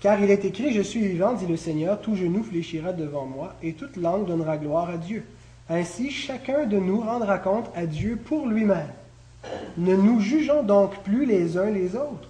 Car 0.00 0.20
il 0.20 0.30
est 0.30 0.44
écrit, 0.44 0.72
Je 0.72 0.82
suis 0.82 1.06
vivant, 1.06 1.32
dit 1.32 1.46
le 1.46 1.56
Seigneur, 1.56 2.00
tout 2.00 2.16
genou 2.16 2.42
fléchira 2.42 2.92
devant 2.92 3.26
moi, 3.26 3.54
et 3.62 3.72
toute 3.72 3.96
langue 3.96 4.26
donnera 4.26 4.58
gloire 4.58 4.90
à 4.90 4.96
Dieu. 4.96 5.24
Ainsi, 5.68 6.10
chacun 6.10 6.66
de 6.66 6.78
nous 6.78 7.00
rendra 7.00 7.38
compte 7.38 7.70
à 7.74 7.86
Dieu 7.86 8.16
pour 8.16 8.46
lui-même. 8.46 8.90
Ne 9.76 9.96
nous 9.96 10.20
jugeons 10.20 10.62
donc 10.62 11.02
plus 11.02 11.24
les 11.24 11.56
uns 11.56 11.70
les 11.70 11.96
autres, 11.96 12.28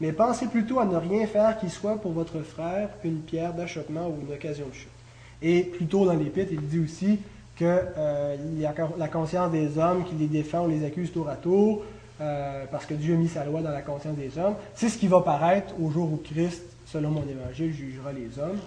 mais 0.00 0.12
pensez 0.12 0.46
plutôt 0.46 0.78
à 0.78 0.84
ne 0.84 0.96
rien 0.96 1.26
faire 1.26 1.58
qui 1.58 1.70
soit 1.70 1.96
pour 1.96 2.12
votre 2.12 2.40
frère 2.40 2.90
une 3.04 3.20
pierre 3.20 3.54
d'achoppement 3.54 4.08
ou 4.08 4.20
une 4.26 4.32
occasion 4.34 4.66
de 4.68 4.74
chute. 4.74 4.95
Et 5.42 5.62
plus 5.62 5.86
tôt 5.86 6.04
dans 6.06 6.14
l'Épître, 6.14 6.52
il 6.52 6.66
dit 6.66 6.78
aussi 6.78 7.18
que 7.56 7.64
euh, 7.64 8.36
y 8.58 8.66
a 8.66 8.74
la 8.98 9.08
conscience 9.08 9.50
des 9.52 9.78
hommes 9.78 10.04
qui 10.04 10.14
les 10.14 10.26
défend, 10.26 10.60
on 10.60 10.68
les 10.68 10.84
accuse 10.84 11.12
tour 11.12 11.28
à 11.28 11.36
tour, 11.36 11.82
euh, 12.20 12.64
parce 12.70 12.86
que 12.86 12.94
Dieu 12.94 13.14
a 13.14 13.16
mis 13.16 13.28
sa 13.28 13.44
loi 13.44 13.60
dans 13.62 13.70
la 13.70 13.82
conscience 13.82 14.16
des 14.16 14.38
hommes. 14.38 14.54
C'est 14.74 14.88
ce 14.88 14.98
qui 14.98 15.08
va 15.08 15.20
paraître 15.20 15.74
au 15.80 15.90
jour 15.90 16.10
où 16.12 16.16
Christ, 16.16 16.62
selon 16.86 17.10
mon 17.10 17.22
évangile, 17.28 17.72
jugera 17.72 18.12
les 18.12 18.38
hommes. 18.38 18.58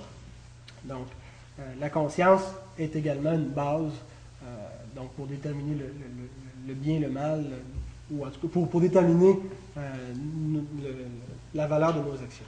Donc, 0.85 1.07
euh, 1.59 1.63
la 1.79 1.89
conscience 1.89 2.41
est 2.77 2.95
également 2.95 3.33
une 3.33 3.49
base 3.49 3.91
donc 4.95 5.11
pour 5.11 5.27
déterminer 5.27 5.75
le, 5.75 5.85
le- 5.85 6.67
le- 6.67 6.73
bien 6.73 6.99
le 6.99 7.09
mal, 7.09 7.45
ou 8.11 8.25
en 8.25 8.29
tout 8.29 8.47
cas 8.47 8.59
pour, 8.67 8.81
déterminer 8.81 9.37
la 11.53 11.67
valeur 11.67 11.93
de 11.93 11.99
nos 11.99 12.13
actions. 12.15 12.45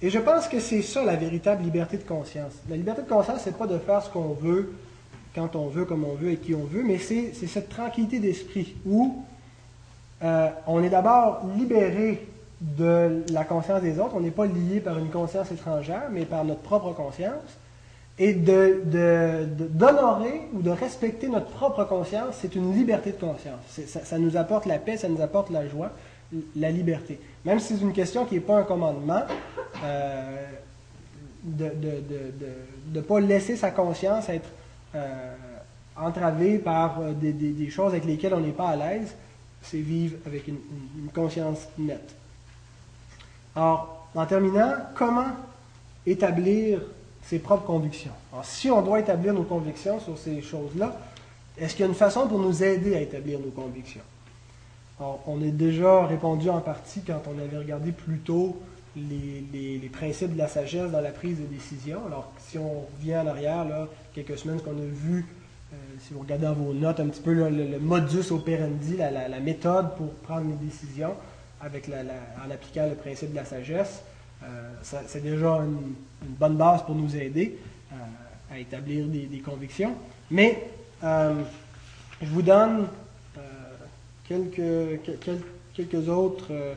Et 0.00 0.10
je 0.10 0.18
pense 0.18 0.46
que 0.46 0.60
c'est 0.60 0.82
ça 0.82 1.04
la 1.04 1.16
véritable 1.16 1.64
liberté 1.64 1.96
de 1.96 2.04
conscience. 2.04 2.52
La 2.68 2.76
liberté 2.76 3.02
de 3.02 3.08
conscience, 3.08 3.40
c'est 3.42 3.56
pas 3.56 3.66
de 3.66 3.78
faire 3.78 4.02
ce 4.02 4.10
qu'on 4.10 4.32
veut, 4.32 4.72
quand 5.34 5.56
on 5.56 5.68
veut, 5.68 5.84
comme 5.84 6.04
on 6.04 6.14
veut 6.14 6.30
et 6.30 6.36
qui 6.36 6.54
on 6.54 6.64
veut, 6.64 6.82
mais 6.84 6.98
c'est 6.98 7.32
cette 7.32 7.68
tranquillité 7.68 8.20
d'esprit 8.20 8.76
où 8.86 9.24
euh, 10.22 10.48
on 10.66 10.82
est 10.82 10.90
d'abord 10.90 11.42
libéré 11.56 12.26
de 12.60 13.24
la 13.32 13.44
conscience 13.44 13.82
des 13.82 13.98
autres. 13.98 14.14
On 14.14 14.20
n'est 14.20 14.30
pas 14.30 14.46
lié 14.46 14.80
par 14.80 14.98
une 14.98 15.10
conscience 15.10 15.50
étrangère, 15.52 16.08
mais 16.10 16.24
par 16.24 16.44
notre 16.44 16.60
propre 16.60 16.92
conscience. 16.92 17.42
Et 18.20 18.34
d'honorer 18.34 18.82
ou 20.52 20.60
de 20.60 20.70
respecter 20.70 21.28
notre 21.28 21.50
propre 21.50 21.84
conscience, 21.84 22.34
c'est 22.40 22.56
une 22.56 22.74
liberté 22.74 23.12
de 23.12 23.16
conscience. 23.16 23.60
Ça 23.86 24.18
nous 24.18 24.36
apporte 24.36 24.66
la 24.66 24.78
paix, 24.78 24.96
ça 24.96 25.08
nous 25.08 25.20
apporte 25.20 25.50
la 25.50 25.68
joie, 25.68 25.92
la 26.56 26.70
liberté. 26.70 27.18
Même 27.44 27.58
si 27.60 27.74
c'est 27.76 27.82
une 27.82 27.92
question 27.92 28.24
qui 28.24 28.34
n'est 28.34 28.40
pas 28.40 28.58
un 28.58 28.64
commandement, 28.64 29.22
euh, 29.82 30.46
de 31.42 31.70
ne 32.94 33.00
pas 33.00 33.20
laisser 33.20 33.56
sa 33.56 33.70
conscience 33.70 34.28
être 34.28 34.48
euh, 34.94 35.34
entravée 35.96 36.58
par 36.58 37.00
euh, 37.00 37.12
des, 37.12 37.70
choses 37.70 37.92
avec 37.92 38.04
lesquelles 38.04 38.34
on 38.34 38.40
n'est 38.40 38.50
pas 38.52 38.68
à 38.68 38.76
l'aise, 38.76 39.14
c'est 39.62 39.78
vivre 39.78 40.16
avec 40.26 40.46
une- 40.48 40.58
une 40.98 41.10
conscience 41.10 41.60
nette. 41.78 42.14
Alors, 43.56 44.08
en 44.14 44.26
terminant, 44.26 44.72
comment 44.94 45.28
établir 46.06 46.80
ses 47.22 47.38
propres 47.38 47.66
convictions? 47.66 48.12
Alors, 48.32 48.44
si 48.44 48.70
on 48.70 48.82
doit 48.82 49.00
établir 49.00 49.34
nos 49.34 49.42
convictions 49.44 50.00
sur 50.00 50.16
ces 50.18 50.40
choses-là, 50.42 50.96
est-ce 51.56 51.72
qu'il 51.74 51.80
y 51.80 51.84
a 51.84 51.88
une 51.88 51.94
façon 51.94 52.26
pour 52.28 52.38
nous 52.38 52.62
aider 52.62 52.94
à 52.94 53.00
établir 53.00 53.38
nos 53.40 53.50
convictions? 53.50 54.02
Alors, 55.00 55.20
on 55.26 55.40
a 55.42 55.50
déjà 55.50 56.06
répondu 56.06 56.48
en 56.50 56.60
partie 56.60 57.02
quand 57.02 57.22
on 57.26 57.38
avait 57.38 57.56
regardé 57.56 57.92
plus 57.92 58.18
tôt 58.18 58.60
les, 58.96 59.90
principes 59.92 60.32
de 60.32 60.38
la 60.38 60.48
sagesse 60.48 60.90
dans 60.90 61.00
la 61.00 61.10
prise 61.10 61.38
de 61.38 61.46
décision. 61.46 62.00
Alors, 62.06 62.32
si 62.38 62.58
on 62.58 62.86
revient 62.96 63.16
en 63.16 63.26
arrière, 63.28 63.64
là, 63.64 63.86
quelques 64.12 64.36
semaines 64.38 64.60
qu'on 64.60 64.72
a 64.72 64.90
vu, 64.92 65.24
euh, 65.72 65.76
si 66.00 66.14
vous 66.14 66.20
regardez 66.20 66.46
dans 66.46 66.54
vos 66.54 66.72
notes 66.72 66.98
un 66.98 67.06
petit 67.06 67.20
peu 67.20 67.32
le, 67.32 67.78
modus 67.78 68.32
operandi, 68.32 68.96
la, 68.96 69.28
la- 69.28 69.40
méthode 69.40 69.94
pour 69.96 70.12
prendre 70.14 70.48
les 70.48 70.66
décisions 70.66 71.14
en 71.60 72.50
appliquant 72.50 72.88
le 72.88 72.94
principe 72.94 73.30
de 73.30 73.36
la 73.36 73.44
sagesse, 73.44 74.02
euh, 74.42 74.46
c'est 74.82 75.22
déjà 75.22 75.58
une, 75.58 75.94
bonne 76.38 76.56
base 76.56 76.84
pour 76.84 76.96
nous 76.96 77.16
aider 77.16 77.58
euh, 77.92 77.96
à 78.52 78.58
établir 78.58 79.06
des, 79.06 79.26
des 79.26 79.38
convictions. 79.38 79.94
Mais 80.30 80.68
je 81.02 82.26
vous 82.26 82.42
donne 82.42 82.88
quelques, 84.28 85.00
quel- 85.04 85.18
quel- 85.20 85.42
quelques 85.74 86.08
autres 86.08 86.46
euh, 86.50 86.74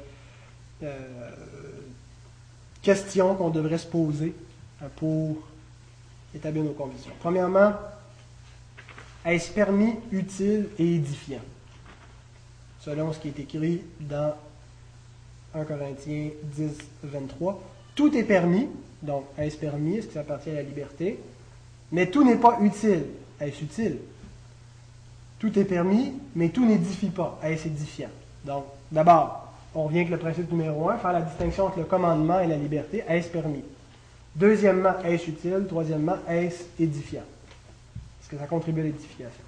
euh, 0.83 1.31
questions 2.81 3.35
qu'on 3.35 3.49
devrait 3.49 3.77
se 3.77 3.87
poser 3.87 4.33
euh, 4.81 4.87
pour 4.95 5.37
établir 6.33 6.63
nos 6.63 6.71
convictions. 6.71 7.11
Premièrement, 7.19 7.73
est-ce 9.25 9.51
permis, 9.51 9.95
utile 10.11 10.69
et 10.79 10.95
édifiant? 10.95 11.41
Selon 12.79 13.13
ce 13.13 13.19
qui 13.19 13.27
est 13.27 13.39
écrit 13.39 13.81
dans 13.99 14.33
1 15.53 15.65
Corinthiens 15.65 16.29
10, 16.43 16.71
23. 17.03 17.61
Tout 17.93 18.15
est 18.15 18.23
permis, 18.23 18.67
donc 19.03 19.25
est-ce 19.37 19.57
permis, 19.57 19.97
est-ce 19.97 20.07
que 20.07 20.13
ça 20.13 20.21
appartient 20.21 20.49
à 20.49 20.53
la 20.53 20.63
liberté? 20.63 21.19
Mais 21.91 22.07
tout 22.09 22.23
n'est 22.23 22.37
pas 22.37 22.57
utile. 22.61 23.03
Est-ce 23.39 23.63
utile? 23.63 23.97
Tout 25.41 25.57
est 25.57 25.65
permis, 25.65 26.13
mais 26.35 26.49
tout 26.49 26.63
n'édifie 26.63 27.09
pas. 27.09 27.39
Est-ce 27.41 27.65
édifiant? 27.65 28.09
Donc, 28.45 28.65
d'abord, 28.91 29.51
on 29.73 29.85
revient 29.85 30.01
avec 30.01 30.11
le 30.11 30.17
principe 30.17 30.51
numéro 30.51 30.87
un, 30.87 30.97
faire 30.97 31.13
la 31.13 31.21
distinction 31.21 31.65
entre 31.65 31.79
le 31.79 31.85
commandement 31.85 32.39
et 32.39 32.45
la 32.45 32.57
liberté. 32.57 33.03
Est-ce 33.07 33.27
permis? 33.29 33.63
Deuxièmement, 34.35 34.93
est-ce 35.03 35.31
utile? 35.31 35.65
Troisièmement, 35.67 36.17
est-ce 36.29 36.65
édifiant? 36.79 37.23
Est-ce 38.21 38.29
que 38.29 38.37
ça 38.37 38.45
contribue 38.45 38.81
à 38.81 38.83
l'édification? 38.83 39.43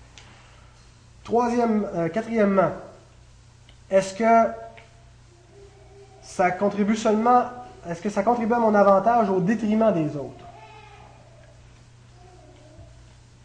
Troisième, 1.23 1.88
euh, 1.93 2.10
quatrièmement, 2.10 2.71
est-ce 3.91 4.15
que 4.15 4.51
ça 6.23 6.49
contribue 6.49 6.95
seulement 6.95 7.43
est-ce 7.88 8.01
que 8.01 8.10
ça 8.10 8.23
contribue 8.23 8.53
à 8.53 8.60
mon 8.60 8.73
avantage 8.73 9.29
au 9.29 9.39
détriment 9.39 9.93
des 9.93 10.15
autres? 10.15 10.42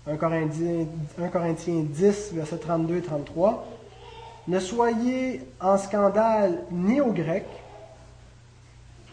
1 0.09 0.16
Corinthiens, 0.16 0.87
1 1.18 1.29
Corinthiens 1.29 1.83
10, 1.83 2.33
versets 2.33 2.59
32 2.59 2.97
et 2.97 3.03
33. 3.03 3.66
Ne 4.49 4.59
soyez 4.59 5.42
en 5.61 5.77
scandale 5.77 6.62
ni 6.71 7.01
aux 7.01 7.12
Grecs, 7.12 7.44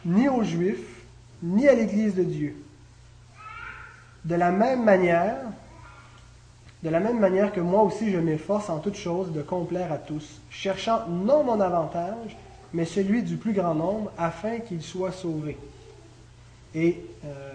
ni 0.05 0.29
aux 0.29 0.43
Juifs, 0.43 1.03
ni 1.43 1.67
à 1.67 1.73
l'Église 1.73 2.15
de 2.15 2.23
Dieu. 2.23 2.55
De 4.23 4.35
la 4.35 4.51
même 4.51 4.83
manière, 4.83 5.35
de 6.81 6.89
la 6.89 6.99
même 6.99 7.19
manière 7.19 7.51
que 7.51 7.59
moi 7.59 7.81
aussi 7.81 8.11
je 8.11 8.17
m'efforce 8.17 8.69
en 8.69 8.79
toutes 8.79 8.95
choses 8.95 9.33
de 9.33 9.41
complaire 9.41 9.91
à 9.91 9.97
tous, 9.97 10.39
cherchant 10.49 11.07
non 11.09 11.43
mon 11.43 11.59
avantage, 11.59 12.37
mais 12.73 12.85
celui 12.85 13.21
du 13.21 13.35
plus 13.35 13.53
grand 13.53 13.75
nombre, 13.75 14.11
afin 14.17 14.59
qu'ils 14.59 14.81
soient 14.81 15.11
sauvés. 15.11 15.57
Et 16.73 17.01
euh, 17.25 17.54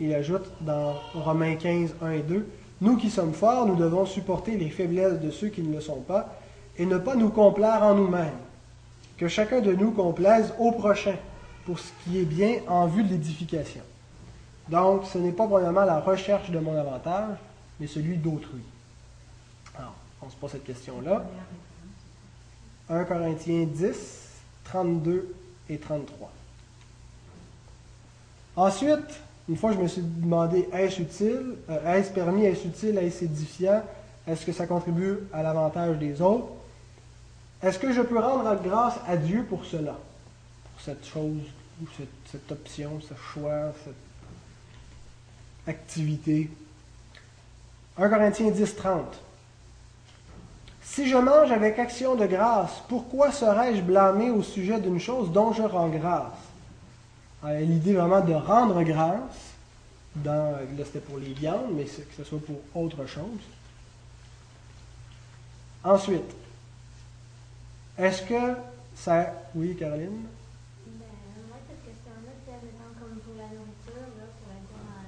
il 0.00 0.14
ajoute 0.14 0.46
dans 0.60 0.94
Romains 1.14 1.56
15, 1.56 1.94
1 2.02 2.10
et 2.12 2.22
2, 2.22 2.46
Nous 2.80 2.96
qui 2.96 3.10
sommes 3.10 3.32
forts, 3.32 3.66
nous 3.66 3.74
devons 3.74 4.06
supporter 4.06 4.56
les 4.56 4.70
faiblesses 4.70 5.20
de 5.20 5.30
ceux 5.30 5.48
qui 5.48 5.62
ne 5.62 5.74
le 5.74 5.80
sont 5.80 6.00
pas, 6.00 6.38
et 6.76 6.86
ne 6.86 6.98
pas 6.98 7.16
nous 7.16 7.30
complaire 7.30 7.82
en 7.82 7.94
nous-mêmes. 7.94 8.38
Que 9.16 9.26
chacun 9.26 9.60
de 9.60 9.72
nous 9.72 9.90
complaise 9.90 10.54
au 10.58 10.70
prochain, 10.70 11.16
pour 11.66 11.78
ce 11.78 11.90
qui 12.04 12.18
est 12.20 12.24
bien 12.24 12.60
en 12.68 12.86
vue 12.86 13.02
de 13.02 13.08
l'édification. 13.08 13.82
Donc, 14.68 15.04
ce 15.06 15.18
n'est 15.18 15.32
pas 15.32 15.46
vraiment 15.46 15.84
la 15.84 15.98
recherche 15.98 16.50
de 16.50 16.58
mon 16.58 16.76
avantage, 16.76 17.36
mais 17.80 17.86
celui 17.88 18.16
d'autrui. 18.16 18.62
Alors, 19.76 19.94
on 20.22 20.30
se 20.30 20.36
pose 20.36 20.52
cette 20.52 20.64
question-là. 20.64 21.24
1 22.90 23.04
Corinthiens 23.04 23.66
10, 23.66 24.28
32 24.64 25.34
et 25.68 25.78
33. 25.78 26.30
Ensuite, 28.56 29.20
une 29.48 29.56
fois 29.56 29.72
je 29.72 29.78
me 29.78 29.88
suis 29.88 30.02
demandé, 30.02 30.68
est-ce 30.72 31.00
utile, 31.00 31.56
euh, 31.70 31.94
est-ce 31.94 32.10
permis, 32.12 32.44
est-ce 32.44 32.66
utile, 32.66 32.98
est-ce 32.98 33.24
édifiant, 33.24 33.82
est-ce 34.26 34.44
que 34.44 34.52
ça 34.52 34.66
contribue 34.66 35.18
à 35.32 35.42
l'avantage 35.42 35.98
des 35.98 36.20
autres, 36.20 36.48
est-ce 37.62 37.78
que 37.78 37.92
je 37.92 38.02
peux 38.02 38.18
rendre 38.18 38.54
grâce 38.62 38.94
à 39.06 39.16
Dieu 39.16 39.44
pour 39.48 39.64
cela, 39.64 39.96
pour 40.72 40.82
cette 40.82 41.06
chose, 41.06 41.42
ou 41.80 41.86
cette, 41.96 42.08
cette 42.30 42.52
option, 42.52 43.00
ce 43.00 43.14
choix, 43.14 43.72
cette 43.84 43.94
activité. 45.68 46.50
1 47.96 48.08
Corinthiens 48.08 48.50
10, 48.50 48.76
30. 48.76 49.20
Si 50.82 51.08
je 51.08 51.16
mange 51.16 51.52
avec 51.52 51.78
action 51.78 52.14
de 52.14 52.26
grâce, 52.26 52.82
pourquoi 52.88 53.30
serais-je 53.30 53.82
blâmé 53.82 54.30
au 54.30 54.42
sujet 54.42 54.80
d'une 54.80 54.98
chose 54.98 55.30
dont 55.32 55.52
je 55.52 55.62
rends 55.62 55.88
grâce? 55.88 56.47
L'idée 57.44 57.94
vraiment 57.94 58.20
de 58.20 58.34
rendre 58.34 58.82
grâce, 58.82 59.54
dans, 60.16 60.52
là 60.52 60.84
c'était 60.84 60.98
pour 60.98 61.18
les 61.18 61.32
viandes, 61.32 61.72
mais 61.72 61.84
que 61.84 62.14
ce 62.16 62.24
soit 62.24 62.40
pour 62.40 62.56
autre 62.74 63.06
chose. 63.06 63.40
Ensuite, 65.84 66.34
est-ce 67.96 68.22
que 68.22 68.54
ça. 68.94 69.32
Oui, 69.54 69.76
Caroline? 69.76 70.26
Ben, 70.86 71.06
moi, 71.48 71.58
cette 71.68 71.84
question-là, 71.84 72.32
c'est 72.44 72.52
admettons, 72.52 72.94
comme 72.98 73.18
pour 73.18 73.34
la 73.36 73.44
nourriture, 73.44 74.06
là, 74.18 74.26
pour 74.38 74.52
être 74.52 74.70
dans, 74.74 75.06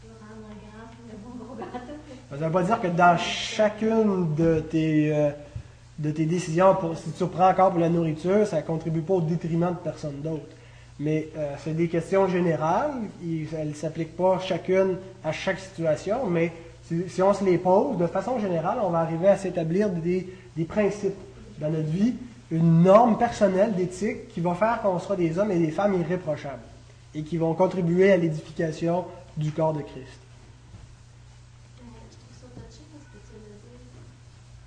tu 0.00 0.06
veux 0.06 0.16
rendre 0.20 0.48
grâce, 0.60 0.94
le 1.10 1.16
bon 1.16 1.44
gros 1.44 1.54
gâteau. 1.54 1.98
Ça 2.30 2.36
ne 2.36 2.44
veut 2.44 2.52
pas 2.52 2.62
dire 2.62 2.80
que 2.80 2.88
dans 2.88 3.18
chacune 3.18 4.34
de 4.34 4.60
tes, 4.60 5.14
euh, 5.14 5.30
de 5.98 6.10
tes 6.10 6.26
décisions, 6.26 6.74
pour, 6.74 6.96
si 6.96 7.10
tu 7.12 7.22
reprends 7.22 7.48
encore 7.48 7.70
pour 7.70 7.80
la 7.80 7.88
nourriture, 7.88 8.46
ça 8.46 8.56
ne 8.56 8.66
contribue 8.66 9.02
pas 9.02 9.14
au 9.14 9.22
détriment 9.22 9.70
de 9.70 9.78
personne 9.78 10.20
d'autre. 10.20 10.44
Mais 11.02 11.28
euh, 11.36 11.54
c'est 11.58 11.74
des 11.74 11.88
questions 11.88 12.28
générales, 12.28 12.92
elles 13.24 13.68
ne 13.68 13.74
s'appliquent 13.74 14.16
pas 14.16 14.38
chacune 14.38 14.98
à 15.24 15.32
chaque 15.32 15.58
situation, 15.58 16.26
mais 16.26 16.52
si, 16.84 17.08
si 17.08 17.22
on 17.22 17.34
se 17.34 17.44
les 17.44 17.58
pose, 17.58 17.96
de 17.98 18.06
façon 18.06 18.38
générale, 18.38 18.78
on 18.82 18.90
va 18.90 19.00
arriver 19.00 19.28
à 19.28 19.36
s'établir 19.36 19.90
des, 19.90 20.32
des 20.56 20.64
principes 20.64 21.18
dans 21.58 21.70
notre 21.70 21.88
vie, 21.88 22.14
une 22.52 22.82
norme 22.82 23.18
personnelle 23.18 23.74
d'éthique 23.74 24.28
qui 24.28 24.40
va 24.40 24.54
faire 24.54 24.80
qu'on 24.82 24.98
sera 24.98 25.16
des 25.16 25.38
hommes 25.38 25.50
et 25.50 25.58
des 25.58 25.70
femmes 25.70 25.98
irréprochables 25.98 26.62
et 27.14 27.22
qui 27.22 27.36
vont 27.36 27.54
contribuer 27.54 28.12
à 28.12 28.16
l'édification 28.16 29.04
du 29.36 29.50
corps 29.52 29.72
de 29.72 29.80
Christ. 29.80 30.20
Euh, 31.80 31.88
je 32.12 32.16
trouve 32.20 32.36
ça 32.36 32.48
touché 32.60 32.84
parce 32.92 33.08
que 33.08 33.18
tu 33.24 33.34
le 33.40 33.56
dis. 33.56 34.04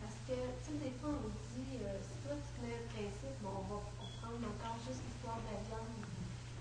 Parce 0.01 0.17
que, 0.25 0.33
tu 0.33 0.65
sais, 0.65 0.77
des 0.81 0.93
fois, 0.97 1.13
on 1.13 1.29
dit, 1.53 1.77
euh, 1.81 1.93
si 2.01 2.15
toi, 2.25 2.33
tu 2.37 2.49
te 2.53 2.59
mets 2.65 2.73
un 2.73 2.85
principe, 2.89 3.37
bon, 3.45 3.53
on 3.53 3.65
va 3.69 3.77
on 3.85 4.01
va 4.01 4.09
prendre 4.21 4.45
encore 4.49 4.77
juste 4.81 5.01
l'histoire 5.05 5.37
de 5.45 5.49
la 5.53 5.61
viande. 5.69 5.93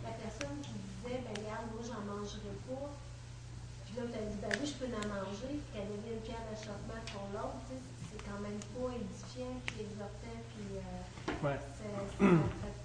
La 0.05 0.13
personne 0.21 0.61
qui 0.61 0.77
disait, 0.77 1.25
ben, 1.25 1.37
regarde, 1.41 1.73
moi, 1.73 1.81
j'en 1.85 2.05
mangerai 2.05 2.53
pas. 2.69 2.93
Puis 3.95 4.03
là, 4.03 4.11
tu 4.11 4.19
as 4.19 4.27
dit, 4.27 4.39
ben 4.43 4.49
oui, 4.61 4.67
je 4.67 4.75
peux 4.85 4.91
en 4.93 5.07
manger. 5.09 5.55
Puis 5.55 5.61
qu'elle 5.73 5.87
devient 5.87 6.15
une 6.19 6.21
pierre 6.21 6.43
d'achoppement 6.51 7.01
pour 7.13 7.23
l'autre. 7.33 7.63
C'est 7.71 8.25
quand 8.25 8.41
même 8.43 8.59
pas 8.75 8.91
édifiant, 8.97 9.55
puis 9.67 9.77
exhortant, 9.87 10.39
puis 10.51 10.79
euh, 10.79 11.47
Ouais. 11.47 11.59
ça 11.63 11.85
ça 11.95 12.27
fait 12.27 12.81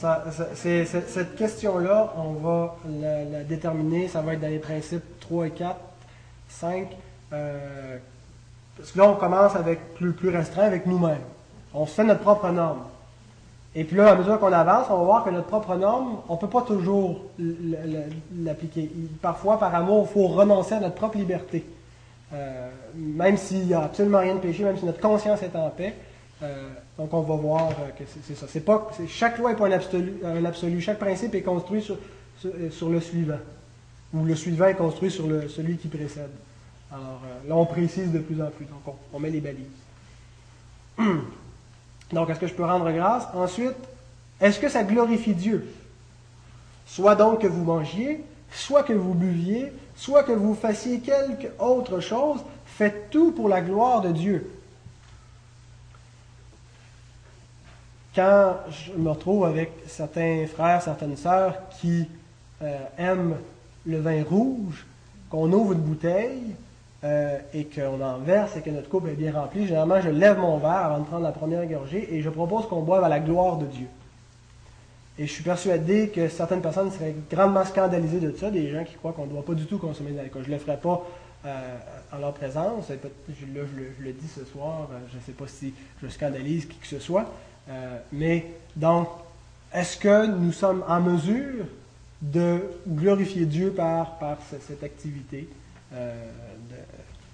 pas. 0.00 0.06
euh, 0.16 0.30
Ça- 0.32 0.84
ça- 0.86 1.00
cette 1.08 1.36
question-là, 1.36 2.14
on 2.16 2.32
va 2.34 2.76
la, 2.88 3.24
la 3.24 3.44
déterminer. 3.44 4.08
Ça 4.08 4.22
va 4.22 4.34
être 4.34 4.40
dans 4.40 4.48
les 4.48 4.58
principes 4.58 5.20
3 5.20 5.46
et 5.46 5.50
4, 5.50 5.78
5. 6.48 6.88
euh, 7.32 7.98
parce 8.76 8.90
que 8.92 8.98
là, 8.98 9.08
on 9.08 9.16
commence 9.16 9.54
avec 9.56 9.94
plus, 9.94 10.12
plus 10.12 10.28
restreint 10.30 10.64
avec 10.64 10.86
nous-mêmes. 10.86 11.20
On 11.72 11.86
se 11.86 11.92
fait 11.94 12.04
notre 12.04 12.20
propre 12.22 12.48
norme. 12.50 12.82
Et 13.76 13.84
puis 13.84 13.96
là, 13.96 14.12
à 14.12 14.14
mesure 14.14 14.38
qu'on 14.38 14.52
avance, 14.52 14.86
on 14.88 14.98
va 14.98 15.04
voir 15.04 15.24
que 15.24 15.30
notre 15.30 15.48
propre 15.48 15.74
norme, 15.74 16.18
on 16.28 16.34
ne 16.34 16.38
peut 16.38 16.48
pas 16.48 16.62
toujours 16.62 17.22
l'appliquer. 18.38 18.88
Parfois, 19.20 19.58
par 19.58 19.74
amour, 19.74 20.06
il 20.08 20.12
faut 20.12 20.28
renoncer 20.28 20.74
à 20.74 20.80
notre 20.80 20.94
propre 20.94 21.18
liberté. 21.18 21.64
Euh, 22.32 22.70
même 22.94 23.36
s'il 23.36 23.66
n'y 23.66 23.74
a 23.74 23.82
absolument 23.82 24.20
rien 24.20 24.36
de 24.36 24.40
péché, 24.40 24.62
même 24.62 24.78
si 24.78 24.84
notre 24.84 25.00
conscience 25.00 25.42
est 25.42 25.56
en 25.56 25.68
paix. 25.70 25.94
Euh, 26.42 26.68
donc, 26.96 27.12
on 27.12 27.22
va 27.22 27.34
voir 27.34 27.68
euh, 27.70 27.90
que 27.98 28.04
c'est 28.22 28.36
ça. 28.36 28.46
Pas, 28.60 28.90
chaque 29.08 29.38
loi 29.38 29.50
n'est 29.50 29.56
pas 29.56 29.66
un 29.66 30.44
absolu. 30.44 30.80
Chaque 30.80 31.00
principe 31.00 31.34
est 31.34 31.42
construit 31.42 31.82
sur, 31.82 31.96
sur, 32.70 32.88
le 32.88 33.00
suivant. 33.00 33.38
Ou 34.12 34.24
le 34.24 34.36
suivant 34.36 34.66
est 34.66 34.74
construit 34.74 35.10
sur 35.10 35.26
le, 35.26 35.48
celui 35.48 35.78
qui 35.78 35.88
précède. 35.88 36.30
Alors, 36.92 37.22
là, 37.48 37.56
on 37.56 37.66
précise 37.66 38.12
de 38.12 38.20
plus 38.20 38.40
en 38.40 38.50
plus. 38.50 38.66
Donc, 38.66 38.86
on, 38.86 38.94
on 39.16 39.18
met 39.18 39.30
les 39.30 39.40
balises. 39.40 39.66
Donc, 42.12 42.30
est-ce 42.30 42.40
que 42.40 42.46
je 42.46 42.54
peux 42.54 42.64
rendre 42.64 42.90
grâce? 42.92 43.24
Ensuite, 43.34 43.74
est-ce 44.40 44.58
que 44.58 44.68
ça 44.68 44.84
glorifie 44.84 45.34
Dieu? 45.34 45.68
Soit 46.86 47.14
donc 47.14 47.40
que 47.40 47.46
vous 47.46 47.64
mangiez, 47.64 48.24
soit 48.50 48.82
que 48.82 48.92
vous 48.92 49.14
buviez, 49.14 49.72
soit 49.96 50.22
que 50.22 50.32
vous 50.32 50.54
fassiez 50.54 51.00
quelque 51.00 51.48
autre 51.62 52.00
chose, 52.00 52.40
faites 52.66 53.10
tout 53.10 53.32
pour 53.32 53.48
la 53.48 53.60
gloire 53.60 54.00
de 54.00 54.12
Dieu. 54.12 54.50
Quand 58.14 58.56
je 58.70 58.92
me 58.92 59.10
retrouve 59.10 59.44
avec 59.44 59.72
certains 59.88 60.46
frères, 60.46 60.82
certaines 60.82 61.16
sœurs 61.16 61.56
qui 61.80 62.08
euh, 62.62 62.78
aiment 62.96 63.36
le 63.86 64.00
vin 64.00 64.22
rouge, 64.22 64.86
qu'on 65.30 65.52
ouvre 65.52 65.72
une 65.72 65.80
bouteille 65.80 66.54
euh, 67.04 67.38
et 67.52 67.64
qu'on 67.66 68.00
en 68.00 68.18
verse 68.18 68.56
et 68.56 68.60
que 68.62 68.70
notre 68.70 68.88
coupe 68.88 69.06
est 69.08 69.14
bien 69.14 69.32
remplie, 69.32 69.66
généralement 69.66 70.00
je 70.00 70.08
lève 70.08 70.38
mon 70.38 70.56
verre 70.58 70.70
avant 70.86 70.98
de 71.00 71.04
prendre 71.04 71.22
la 71.24 71.32
première 71.32 71.66
gorgée 71.66 72.14
et 72.14 72.22
je 72.22 72.30
propose 72.30 72.66
qu'on 72.66 72.80
boive 72.82 73.04
à 73.04 73.08
la 73.08 73.20
gloire 73.20 73.58
de 73.58 73.66
Dieu. 73.66 73.86
Et 75.18 75.26
je 75.26 75.32
suis 75.32 75.44
persuadé 75.44 76.08
que 76.08 76.28
certaines 76.28 76.62
personnes 76.62 76.90
seraient 76.90 77.14
grandement 77.30 77.64
scandalisées 77.64 78.18
de 78.20 78.32
ça, 78.36 78.50
des 78.50 78.70
gens 78.70 78.82
qui 78.84 78.94
croient 78.94 79.12
qu'on 79.12 79.26
ne 79.26 79.30
doit 79.30 79.44
pas 79.44 79.54
du 79.54 79.66
tout 79.66 79.78
consommer 79.78 80.10
d'alcool. 80.10 80.42
Je 80.44 80.48
ne 80.50 80.54
le 80.54 80.60
ferai 80.60 80.76
pas 80.76 81.06
euh, 81.46 81.76
en 82.12 82.18
leur 82.18 82.32
présence. 82.32 82.88
Là, 82.88 82.96
je 83.28 83.46
le, 83.54 83.66
je 84.00 84.04
le 84.04 84.12
dis 84.12 84.26
ce 84.26 84.44
soir, 84.44 84.88
euh, 84.90 84.98
je 85.12 85.16
ne 85.18 85.22
sais 85.22 85.32
pas 85.32 85.46
si 85.46 85.72
je 86.02 86.08
scandalise 86.08 86.66
qui 86.66 86.76
que 86.78 86.86
ce 86.86 86.98
soit. 86.98 87.26
Mais 88.12 88.44
donc, 88.76 89.08
est-ce 89.72 89.96
que 89.96 90.26
nous 90.26 90.52
sommes 90.52 90.82
en 90.88 91.00
mesure 91.00 91.64
de 92.20 92.60
glorifier 92.88 93.46
Dieu 93.46 93.70
par, 93.70 94.18
par 94.18 94.38
ce- 94.50 94.56
cette 94.66 94.82
activité? 94.82 95.48
De- 95.92 95.96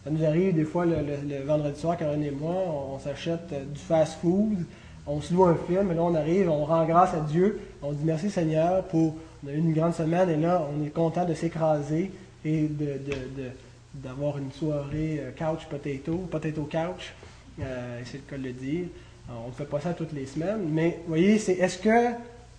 ça 0.04 0.10
nous 0.10 0.24
arrive 0.24 0.54
des 0.54 0.64
fois 0.64 0.86
le, 0.86 0.96
vendredi 1.44 1.78
soir, 1.78 1.96
Caroline 1.96 2.22
et 2.24 2.30
moi, 2.30 2.54
on, 2.94 2.98
s'achète 2.98 3.52
euh, 3.52 3.64
du 3.64 3.80
fast-food, 3.80 4.64
on 5.06 5.20
se 5.20 5.32
loue 5.34 5.44
un 5.44 5.56
film, 5.66 5.90
et 5.90 5.94
là 5.94 6.02
on 6.02 6.14
arrive, 6.14 6.48
on 6.50 6.64
rend 6.64 6.84
grâce 6.86 7.14
à 7.14 7.20
Dieu, 7.20 7.60
on 7.82 7.92
dit 7.92 8.04
merci 8.04 8.30
Seigneur 8.30 8.84
pour 8.84 9.14
on 9.44 9.48
a 9.48 9.52
eu 9.52 9.58
une 9.58 9.72
grande 9.72 9.94
semaine, 9.94 10.28
et 10.30 10.36
là 10.36 10.66
on 10.72 10.84
est 10.84 10.90
content 10.90 11.24
de 11.24 11.34
s'écraser 11.34 12.10
et 12.44 12.62
de, 12.68 12.84
de- 12.84 13.50
d'avoir 13.94 14.38
une 14.38 14.52
soirée 14.52 15.20
euh, 15.20 15.30
couch 15.36 15.66
potato, 15.68 16.16
potato 16.30 16.62
couch, 16.62 17.12
euh, 17.60 18.00
c'est 18.04 18.18
le 18.18 18.22
cas 18.30 18.38
de 18.38 18.44
le 18.44 18.52
dire. 18.52 18.86
On 19.44 19.48
ne 19.48 19.52
fait 19.52 19.64
pas 19.64 19.80
ça 19.80 19.92
toutes 19.94 20.12
les 20.12 20.26
semaines, 20.26 20.68
mais 20.72 20.98
vous 21.02 21.08
voyez, 21.08 21.38
c'est 21.38 21.52
est-ce 21.52 21.78
que 21.78 22.08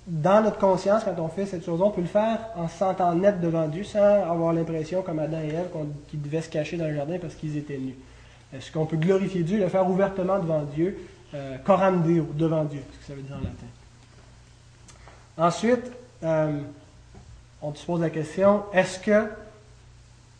dans 0.08 0.42
notre 0.42 0.58
conscience, 0.58 1.04
quand 1.04 1.20
on 1.20 1.28
fait 1.28 1.46
cette 1.46 1.64
chose, 1.64 1.82
on 1.82 1.92
peut 1.92 2.02
le 2.02 2.08
faire 2.08 2.40
en 2.56 2.68
se 2.68 2.78
sentant 2.78 3.14
net 3.14 3.40
devant 3.40 3.68
Dieu 3.68 3.84
sans 3.84 4.00
avoir 4.00 4.52
l'impression, 4.52 5.04
comme 5.04 5.20
Adam 5.20 5.40
et 5.42 5.50
Ève, 5.50 5.70
qu'ils 6.10 6.22
devaient 6.22 6.42
se 6.42 6.50
cacher 6.50 6.78
dans 6.78 6.88
le 6.88 6.96
jardin 6.96 7.18
parce 7.20 7.36
qu'ils 7.36 7.56
étaient 7.58 7.78
nus. 7.78 7.96
Est-ce 8.54 8.72
qu'on 8.72 8.86
peut 8.86 8.98
glorifier 8.98 9.44
Dieu, 9.44 9.60
le 9.60 9.70
faire 9.70 9.88
ouvertement 9.90 10.40
devant 10.40 10.64
Dieu, 10.64 10.98
euh, 11.34 11.58
coram 11.60 12.02
Deo, 12.04 12.28
devant 12.34 12.66
Dieu, 12.66 12.82
ce 12.94 12.98
que 12.98 13.06
ça 13.06 13.14
veut 13.14 13.22
dire 13.22 13.36
en 13.36 13.40
latin. 13.40 13.68
Ensuite, 15.38 15.92
euh, 16.24 16.60
on 17.62 17.74
se 17.74 17.86
pose 17.86 18.02
la 18.02 18.10
question, 18.10 18.64
est-ce 18.74 19.00
que 19.00 19.28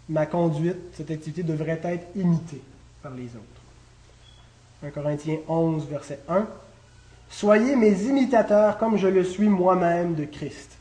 ma 0.10 0.26
conduite, 0.26 0.78
cette 0.94 1.12
activité 1.12 1.44
devrait 1.44 1.80
être 1.84 2.08
imitée 2.16 2.62
par 3.02 3.14
les 3.14 3.28
autres? 3.28 3.46
1 4.84 4.90
Corinthiens 4.90 5.38
11, 5.48 5.86
verset 5.88 6.20
1. 6.28 6.48
Soyez 7.32 7.76
mes 7.76 8.04
imitateurs 8.04 8.78
comme 8.78 8.98
je 8.98 9.08
le 9.08 9.24
suis 9.24 9.48
moi-même 9.48 10.14
de 10.16 10.26
Christ. 10.26 10.78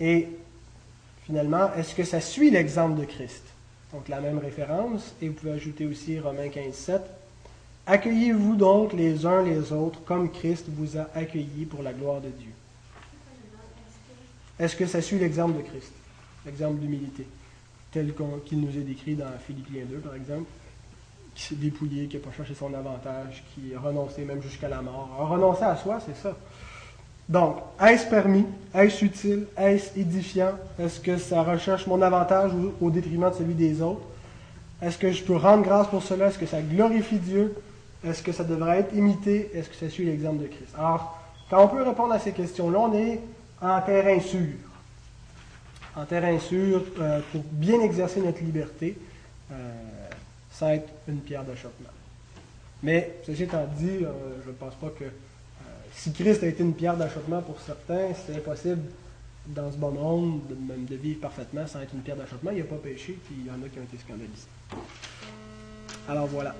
Et 0.00 0.28
finalement, 1.24 1.72
est-ce 1.74 1.94
que 1.94 2.02
ça 2.02 2.20
suit 2.20 2.50
l'exemple 2.50 2.98
de 2.98 3.04
Christ? 3.04 3.42
Donc 3.92 4.08
la 4.08 4.20
même 4.20 4.38
référence, 4.38 5.14
et 5.22 5.28
vous 5.28 5.34
pouvez 5.34 5.52
ajouter 5.52 5.86
aussi 5.86 6.18
Romains 6.18 6.48
15, 6.48 6.74
7. 6.74 7.02
Accueillez-vous 7.86 8.56
donc 8.56 8.92
les 8.92 9.24
uns 9.24 9.42
les 9.42 9.72
autres 9.72 10.02
comme 10.04 10.30
Christ 10.30 10.66
vous 10.68 10.98
a 10.98 11.08
accueillis 11.14 11.66
pour 11.66 11.82
la 11.82 11.92
gloire 11.92 12.20
de 12.20 12.30
Dieu. 12.30 12.50
Est-ce 14.58 14.74
que 14.74 14.86
ça 14.86 15.00
suit 15.00 15.18
l'exemple 15.18 15.58
de 15.58 15.62
Christ? 15.62 15.92
L'exemple 16.44 16.80
d'humilité, 16.80 17.26
tel 17.92 18.12
qu'il 18.44 18.60
nous 18.60 18.76
est 18.76 18.82
décrit 18.82 19.14
dans 19.14 19.30
Philippiens 19.46 19.84
2, 19.88 19.98
par 19.98 20.14
exemple, 20.14 20.46
qui 21.36 21.42
s'est 21.42 21.54
dépouillé, 21.54 22.06
qui 22.06 22.16
n'a 22.16 22.22
pas 22.22 22.32
cherché 22.32 22.54
son 22.54 22.72
avantage, 22.72 23.44
qui 23.54 23.74
a 23.74 23.78
renoncé 23.78 24.24
même 24.24 24.42
jusqu'à 24.42 24.68
la 24.68 24.80
mort. 24.80 25.10
A 25.20 25.26
renoncé 25.26 25.62
à 25.62 25.76
soi, 25.76 25.98
c'est 26.04 26.16
ça. 26.16 26.34
Donc, 27.28 27.58
est-ce 27.80 28.08
permis? 28.08 28.46
Est-ce 28.74 29.04
utile? 29.04 29.46
Est-ce 29.56 29.98
édifiant? 29.98 30.52
Est-ce 30.78 30.98
que 30.98 31.18
ça 31.18 31.42
recherche 31.42 31.86
mon 31.86 32.00
avantage 32.00 32.52
au, 32.80 32.90
détriment 32.90 33.28
de 33.30 33.34
celui 33.34 33.54
des 33.54 33.82
autres? 33.82 34.00
Est-ce 34.80 34.96
que 34.96 35.12
je 35.12 35.22
peux 35.22 35.36
rendre 35.36 35.62
grâce 35.62 35.88
pour 35.88 36.02
cela? 36.02 36.28
Est-ce 36.28 36.38
que 36.38 36.46
ça 36.46 36.62
glorifie 36.62 37.18
Dieu? 37.18 37.54
Est-ce 38.02 38.22
que 38.22 38.32
ça 38.32 38.44
devrait 38.44 38.80
être 38.80 38.94
imité? 38.94 39.50
Est-ce 39.52 39.68
que 39.68 39.76
ça 39.76 39.90
suit 39.90 40.06
l'exemple 40.06 40.42
de 40.42 40.46
Christ? 40.46 40.74
Alors, 40.78 41.20
quand 41.50 41.62
on 41.62 41.68
peut 41.68 41.82
répondre 41.82 42.14
à 42.14 42.18
ces 42.18 42.32
questions-là, 42.32 42.78
on 42.78 42.94
est 42.94 43.20
en 43.60 43.80
terrain 43.82 44.20
sûr. 44.20 44.54
En 45.94 46.04
terrain 46.06 46.38
sûr 46.38 46.82
euh, 47.00 47.20
pour 47.32 47.42
bien 47.50 47.80
exercer 47.80 48.20
notre 48.20 48.42
liberté, 48.42 48.96
euh, 49.50 49.54
sans 50.58 50.70
être 50.70 50.88
une 51.08 51.20
pierre 51.20 51.44
d'achoppement. 51.44 51.90
Mais, 52.82 53.18
ceci 53.24 53.44
étant 53.44 53.66
dit, 53.78 54.04
euh, 54.04 54.10
je 54.44 54.48
ne 54.48 54.54
pense 54.54 54.74
pas 54.74 54.90
que 54.90 55.04
si 55.92 56.12
Christ 56.12 56.42
a 56.42 56.46
été 56.46 56.62
une 56.62 56.74
pierre 56.74 56.96
d'achoppement 56.96 57.42
pour 57.42 57.60
certains, 57.60 58.08
c'est 58.14 58.36
impossible 58.36 58.82
dans 59.46 59.70
ce 59.70 59.76
bon 59.76 59.92
monde 59.92 60.40
de, 60.48 60.54
même 60.54 60.84
de 60.84 60.96
vivre 60.96 61.20
parfaitement 61.20 61.66
sans 61.66 61.80
être 61.80 61.94
une 61.94 62.00
pierre 62.00 62.16
d'achoppement. 62.16 62.50
Il 62.50 62.56
n'y 62.56 62.60
a 62.60 62.64
pas 62.64 62.76
péché, 62.76 63.18
puis 63.24 63.36
il 63.40 63.46
y 63.46 63.50
en 63.50 63.62
a 63.64 63.68
qui 63.68 63.78
ont 63.78 63.82
été 63.82 63.98
scandalisés. 63.98 64.48
Alors 66.08 66.26
voilà. 66.26 66.54